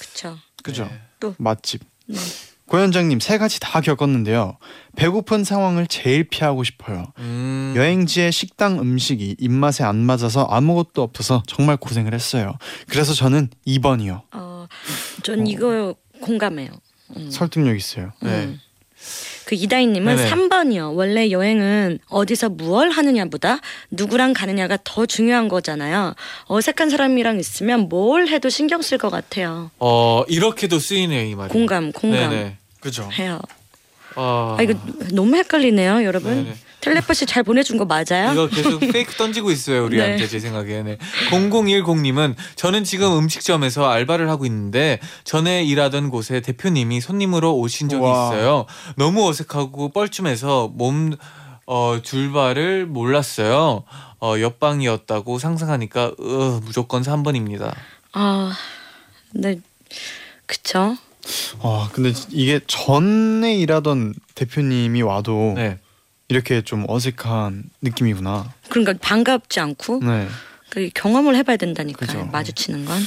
그쵸. 0.00 0.38
그죠? 0.62 0.84
네. 0.84 1.00
또. 1.22 1.36
맛집. 1.38 1.82
네. 2.06 2.18
고현정님 2.66 3.20
세 3.20 3.38
가지 3.38 3.60
다 3.60 3.80
겪었는데요. 3.80 4.56
배고픈 4.96 5.44
상황을 5.44 5.86
제일 5.86 6.24
피하고 6.24 6.64
싶어요. 6.64 7.12
음. 7.18 7.74
여행지의 7.76 8.32
식당 8.32 8.80
음식이 8.80 9.36
입맛에 9.38 9.84
안 9.84 9.96
맞아서 9.98 10.44
아무것도 10.44 11.02
없어서 11.02 11.42
정말 11.46 11.76
고생을 11.76 12.12
했어요. 12.14 12.56
그래서 12.88 13.12
저는 13.12 13.50
2번이요. 13.66 14.22
어, 14.32 14.66
전 15.22 15.46
이거 15.46 15.94
공감해요. 16.22 16.70
음. 17.16 17.30
설득력 17.30 17.76
있어요. 17.76 18.12
네. 18.22 18.44
음. 18.44 18.60
그 19.44 19.54
이다희님은 19.54 20.16
네네. 20.16 20.30
3번이요. 20.30 20.94
원래 20.96 21.30
여행은 21.30 21.98
어디서 22.08 22.50
무얼 22.50 22.90
하느냐보다 22.90 23.60
누구랑 23.90 24.32
가느냐가 24.32 24.78
더 24.84 25.06
중요한 25.06 25.48
거잖아요. 25.48 26.14
어색한 26.46 26.90
사람이랑 26.90 27.38
있으면 27.38 27.88
뭘 27.88 28.28
해도 28.28 28.48
신경 28.48 28.82
쓸 28.82 28.98
것 28.98 29.10
같아요. 29.10 29.70
어, 29.78 30.24
이렇게도 30.28 30.78
쓰이네요, 30.78 31.26
이 31.26 31.34
말이. 31.34 31.50
공감, 31.50 31.92
공감 31.92 32.30
네네. 32.30 32.56
그죠? 32.80 33.08
해요. 33.12 33.40
아, 34.14 34.56
아 34.58 34.62
이거 34.62 34.74
너무 35.12 35.36
헷갈리네요, 35.36 36.04
여러분. 36.04 36.34
네네. 36.44 36.56
텔레파시 36.82 37.26
잘 37.26 37.44
보내준 37.44 37.78
거 37.78 37.84
맞아요? 37.84 38.32
이거 38.32 38.48
계속 38.48 38.80
페이크 38.92 39.14
던지고 39.14 39.50
있어요 39.52 39.84
우리한테 39.84 40.16
네. 40.16 40.28
제 40.28 40.38
생각에 40.40 40.82
네. 40.82 40.98
0010님은 41.30 42.34
저는 42.56 42.82
지금 42.84 43.16
음식점에서 43.16 43.88
알바를 43.88 44.28
하고 44.28 44.44
있는데 44.46 44.98
전에 45.24 45.62
일하던 45.64 46.10
곳에 46.10 46.40
대표님이 46.40 47.00
손님으로 47.00 47.56
오신 47.56 47.88
적이 47.88 48.02
우와. 48.04 48.34
있어요 48.34 48.66
너무 48.96 49.26
어색하고 49.28 49.90
뻘쭘해서 49.90 50.70
몸 50.74 51.14
어, 51.66 52.00
줄바를 52.02 52.86
몰랐어요 52.86 53.84
어, 54.20 54.34
옆방이었다고 54.40 55.38
상상하니까 55.38 56.12
으, 56.20 56.60
무조건 56.64 57.02
3번입니다 57.02 57.72
아, 58.12 58.52
네, 59.30 59.60
그쵸. 60.46 60.96
아 61.62 61.88
근데 61.92 62.12
이게 62.30 62.60
전에 62.66 63.54
일하던 63.54 64.14
대표님이 64.34 65.02
와도 65.02 65.54
네. 65.56 65.78
이렇게 66.32 66.62
좀 66.62 66.86
어색한 66.88 67.64
느낌이구나. 67.82 68.50
그러니까 68.70 68.94
반갑지 69.02 69.60
않고 69.60 70.00
네. 70.02 70.26
그 70.70 70.88
경험을 70.94 71.36
해봐야 71.36 71.58
된다니까요. 71.58 72.06
그죠. 72.06 72.24
마주치는 72.32 72.86
건. 72.86 73.02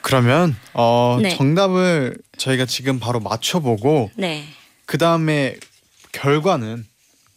그러면 0.00 0.56
어, 0.74 1.20
네. 1.22 1.28
정답을 1.36 2.16
저희가 2.38 2.66
지금 2.66 2.98
바로 2.98 3.20
맞춰보고 3.20 4.10
네. 4.16 4.48
그 4.84 4.98
다음에 4.98 5.56
결과는 6.10 6.84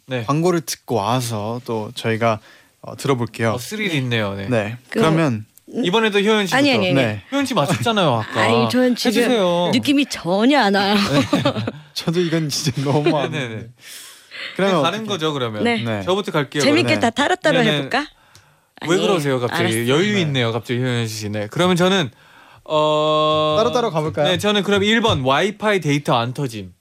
네. 0.07 0.24
광고를 0.24 0.61
듣고 0.61 0.95
와서 0.95 1.61
또 1.66 1.91
저희가 1.93 2.39
어, 2.82 2.97
들어볼게요. 2.97 3.51
어, 3.53 3.57
스릴 3.59 3.93
있네요 3.93 4.34
네. 4.34 4.47
네. 4.49 4.78
그- 4.89 4.99
그러면 4.99 5.45
이번에도 5.68 6.20
효연 6.22 6.47
씨부터 6.47 6.57
아니, 6.57 6.72
아니, 6.74 6.88
아니. 6.88 6.93
네. 6.95 7.22
효연 7.32 7.45
씨 7.45 7.53
맞췄잖아요 7.53 8.11
아까 8.14 8.41
아니, 8.41 8.68
저는 8.70 8.95
지금 8.95 9.09
해주세요 9.22 9.70
느낌이 9.74 10.07
전혀 10.07 10.59
안 10.59 10.74
와요. 10.74 10.95
저도 11.93 12.20
이건 12.20 12.49
진짜 12.49 12.82
너무 12.84 13.16
안 13.18 13.32
네네네. 13.32 13.68
그러면 14.56 14.82
가는 14.84 15.06
거죠 15.06 15.34
그러면 15.34 15.64
네. 15.64 15.84
네. 15.84 16.02
저부터 16.04 16.32
갈게요 16.32 16.62
재밌게 16.62 16.96
네. 16.96 17.00
다 17.00 17.10
따로따로 17.10 17.60
네네. 17.60 17.78
해볼까? 17.78 18.08
왜 18.88 18.96
아니, 18.96 19.02
그러세요 19.02 19.39
갑자기 19.39 19.62
알았어. 19.64 19.88
여유 19.88 20.14
네. 20.16 20.22
있네요 20.22 20.52
갑자기 20.52 20.80
효연 20.80 21.08
씨. 21.08 21.30
네 21.30 21.48
그러면 21.50 21.76
저는 21.76 22.12
어 22.66 23.56
따로따로 23.58 23.91
가볼까요? 23.91 24.28
네 24.28 24.38
저는 24.38 24.64
그럼 24.64 24.82
1번 24.82 25.26
와이파이 25.26 25.80
데이터 25.80 26.16
안 26.16 26.34
터짐. 26.34 26.74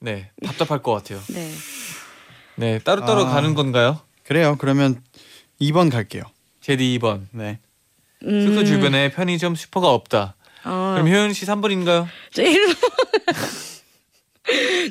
네 0.00 0.30
답답할 0.44 0.82
것 0.82 0.92
같아요. 0.92 1.20
네. 1.28 1.50
네 2.56 2.78
따로따로 2.80 3.26
아. 3.26 3.30
가는 3.30 3.54
건가요? 3.54 4.00
그래요. 4.24 4.56
그러면 4.58 5.02
2번 5.60 5.90
갈게요. 5.90 6.22
제디 6.60 6.98
2번. 6.98 7.26
네. 7.30 7.58
숙소 8.20 8.60
음, 8.60 8.64
주변에 8.64 9.10
편의점 9.10 9.54
슈퍼가 9.54 9.90
없다. 9.90 10.34
어, 10.64 10.94
그럼 10.96 11.08
효연 11.08 11.32
씨 11.32 11.46
3번인가요? 11.46 12.08
저 12.32 12.42
1번. 12.42 12.76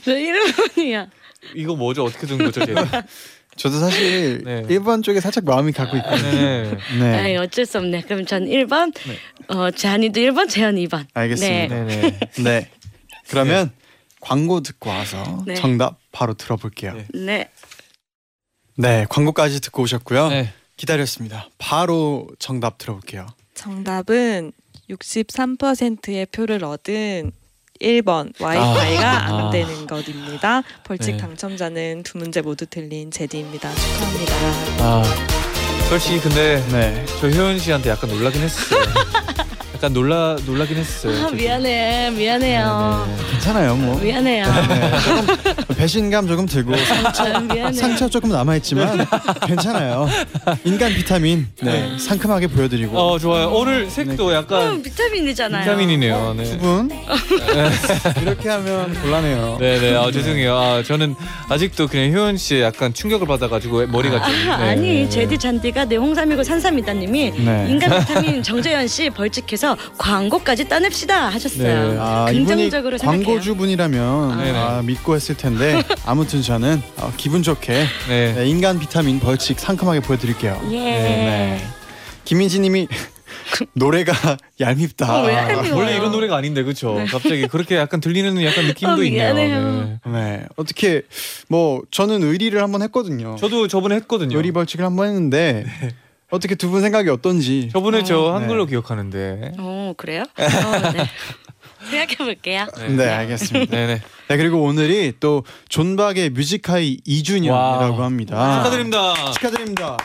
저 0.05 0.11
1번이야. 0.11 1.09
이거 1.55 1.75
뭐죠? 1.75 2.03
어떻게 2.03 2.27
된 2.27 2.37
거죠, 2.37 2.63
제디? 2.63 2.73
저도 3.57 3.79
사실 3.79 4.43
네. 4.43 4.61
1번 4.63 5.01
쪽에 5.03 5.19
살짝 5.19 5.45
마음이 5.45 5.71
가고 5.71 5.97
있거든요. 5.97 6.31
네. 6.31 6.77
네. 6.99 7.17
아이, 7.17 7.37
어쩔 7.37 7.65
수 7.65 7.79
없네. 7.79 8.01
그럼 8.01 8.25
전 8.25 8.45
1번, 8.45 8.93
어, 9.47 9.71
재한이도 9.71 10.19
1번, 10.19 10.47
재현 10.47 10.75
2번. 10.75 11.07
알겠습니다. 11.13 11.83
네. 11.85 12.01
네네. 12.01 12.19
네. 12.43 12.71
그러면 13.29 13.71
광고 14.19 14.61
듣고 14.61 14.89
와서 14.91 15.43
네. 15.47 15.55
정답 15.55 15.97
바로 16.11 16.35
들어볼게요. 16.35 16.93
네. 16.93 17.07
네. 17.13 17.49
네. 18.77 19.05
광고까지 19.09 19.61
듣고 19.61 19.83
오셨고요. 19.83 20.29
네. 20.29 20.53
기다렸습니다. 20.77 21.49
바로 21.57 22.27
정답 22.37 22.77
들어볼게요. 22.77 23.25
정답은 23.55 24.51
63%의 24.89 26.27
표를 26.27 26.63
얻은 26.63 27.31
1번 27.81 28.31
와이파이가 28.39 29.27
아. 29.27 29.45
안 29.45 29.51
되는 29.51 29.85
것입니다. 29.87 30.61
벌칙 30.83 31.13
네. 31.15 31.17
당첨자는 31.17 32.03
두 32.03 32.17
문제 32.17 32.41
모두 32.41 32.65
틀린 32.65 33.11
제디입니다. 33.11 33.71
축하합니다. 33.73 34.33
아 34.79 35.03
솔직히 35.89 36.19
근데 36.19 36.63
네. 36.71 37.05
저 37.19 37.29
효연 37.29 37.59
씨한테 37.59 37.89
약간 37.89 38.09
놀라긴 38.09 38.41
했어요. 38.41 38.81
약간 39.75 39.91
놀라 39.91 40.37
놀라긴 40.45 40.77
했어요. 40.77 41.27
아. 41.27 41.31
미안해, 41.31 42.11
미안해요. 42.11 43.07
괜찮아요 43.31 43.75
뭐 43.75 43.99
미안해요. 44.01 44.45
네, 44.45 44.91
조금 45.03 45.75
배신감 45.75 46.27
조금 46.29 46.45
들고 46.45 46.71
아, 47.19 47.39
미안해. 47.41 47.73
상처 47.73 48.07
조금 48.07 48.29
남아 48.29 48.55
있지만 48.55 49.05
괜찮아요 49.45 50.07
인간 50.63 50.93
비타민 50.93 51.47
네 51.61 51.97
상큼하게 51.99 52.47
보여드리고 52.47 52.97
어 52.97 53.19
좋아요. 53.19 53.49
오늘 53.49 53.89
색도 53.91 54.33
약간 54.33 54.67
음, 54.75 54.81
비타민이잖아요. 54.81 55.63
비타민이네요. 55.65 56.33
네. 56.37 56.43
두분 56.45 56.89
이렇게 58.21 58.47
하면 58.49 58.93
곤란해요 59.01 59.57
네네. 59.59 59.95
아 59.97 60.09
죄송해요. 60.09 60.55
아 60.57 60.83
저는 60.83 61.15
아직도 61.49 61.87
그냥 61.87 62.13
효연 62.13 62.37
씨의 62.37 62.61
약간 62.61 62.93
충격을 62.93 63.27
받아가지고 63.27 63.87
머리가 63.87 64.23
좀. 64.23 64.33
네. 64.33 64.51
아니 64.51 65.09
제디 65.09 65.37
잔디가 65.37 65.83
내 65.85 65.97
홍삼이고 65.97 66.43
산삼이다님이 66.43 67.31
네. 67.31 67.65
인간 67.69 67.99
비타민 67.99 68.41
정재현 68.41 68.87
씨 68.87 69.09
벌칙해서 69.09 69.64
광고까지 69.97 70.67
따냅시다 70.67 71.29
하셨어요. 71.29 71.91
네. 71.93 71.97
아, 71.99 72.25
긍정적으로 72.29 72.97
이분이 72.97 72.99
생각해요. 72.99 73.25
광고주 73.25 73.55
분이라면 73.55 74.37
네네. 74.37 74.57
아, 74.57 74.81
믿고 74.83 75.15
했을 75.15 75.35
텐데 75.35 75.81
아무튼 76.05 76.41
저는 76.41 76.81
어, 76.97 77.11
기분 77.17 77.41
좋게 77.43 77.85
네. 78.07 78.33
네, 78.33 78.47
인간 78.47 78.79
비타민 78.79 79.19
벌칙 79.19 79.59
상큼하게 79.59 80.01
보여드릴게요. 80.01 80.61
예. 80.71 80.77
네. 80.77 81.67
김민지님이 82.25 82.87
노래가 83.73 84.13
얄밉다. 84.59 85.21
어, 85.21 85.25
왜 85.25 85.33
얄미워요? 85.35 85.75
원래 85.75 85.95
이런 85.95 86.11
노래가 86.11 86.35
아닌데 86.35 86.63
그렇죠. 86.63 86.97
갑자기 87.09 87.47
그렇게 87.47 87.75
약간 87.75 87.99
들리는 88.01 88.43
약간 88.43 88.65
느낌도 88.65 88.93
어, 88.93 89.03
있네요. 89.03 89.33
미안해요. 89.33 89.99
네. 90.05 90.11
네 90.11 90.45
어떻게 90.55 91.03
뭐 91.47 91.81
저는 91.91 92.23
의리를 92.23 92.61
한번 92.61 92.81
했거든요. 92.83 93.35
저도 93.39 93.67
저번에 93.67 93.95
했거든요. 93.95 94.37
의리 94.37 94.51
벌칙을 94.51 94.83
한번 94.85 95.07
했는데 95.07 95.65
어떻게 96.31 96.55
두 96.55 96.69
분 96.69 96.81
생각이 96.81 97.09
어떤지. 97.09 97.69
저번에 97.71 98.03
저한 98.03 98.47
네. 98.47 98.65
기억하는데. 98.65 99.53
어 99.59 99.93
그래요? 99.97 100.23
어, 100.37 100.91
네. 100.91 101.05
생각해 101.89 102.15
볼게요. 102.17 102.65
네, 102.97 103.07
알겠습니다. 103.07 103.75
네네. 103.75 104.01
네 104.29 104.37
그리고 104.37 104.63
오늘이 104.63 105.13
또 105.19 105.43
존박의 105.69 106.31
뮤직하이 106.31 106.97
2주년이라고 107.07 107.51
wow. 107.51 108.01
합니다. 108.03 108.57
축하드립니다. 108.63 109.31
축하드립니다. 109.33 109.97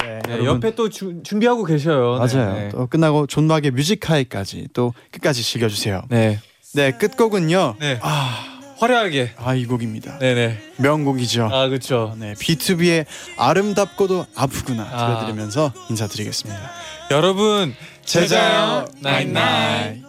네, 0.00 0.20
네. 0.28 0.44
옆에 0.44 0.74
또 0.74 0.88
주- 0.88 1.22
준비하고 1.24 1.64
계셔요. 1.64 2.18
맞아요. 2.18 2.52
네. 2.54 2.68
또 2.68 2.86
끝나고 2.86 3.26
존박의 3.26 3.72
뮤직하이까지 3.72 4.68
또 4.74 4.92
끝까지 5.10 5.42
즐겨주세요. 5.42 6.02
네. 6.08 6.38
네 6.74 6.92
끝곡은요. 6.92 7.76
네. 7.80 7.98
아, 8.02 8.57
화려하게. 8.78 9.32
아 9.36 9.54
이 9.54 9.66
곡입니다. 9.66 10.18
네네. 10.18 10.58
명곡이죠. 10.78 11.48
아 11.52 11.68
그렇죠. 11.68 12.14
네, 12.18 12.34
B2B의 12.34 13.06
아름답고도 13.36 14.26
아프구나 14.34 14.88
아. 14.90 15.06
들려드리면서 15.06 15.72
인사드리겠습니다. 15.90 16.70
여러분 17.10 17.74
제자요 18.04 18.86
나잇나잇. 19.00 20.02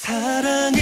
사랑을 0.00 0.72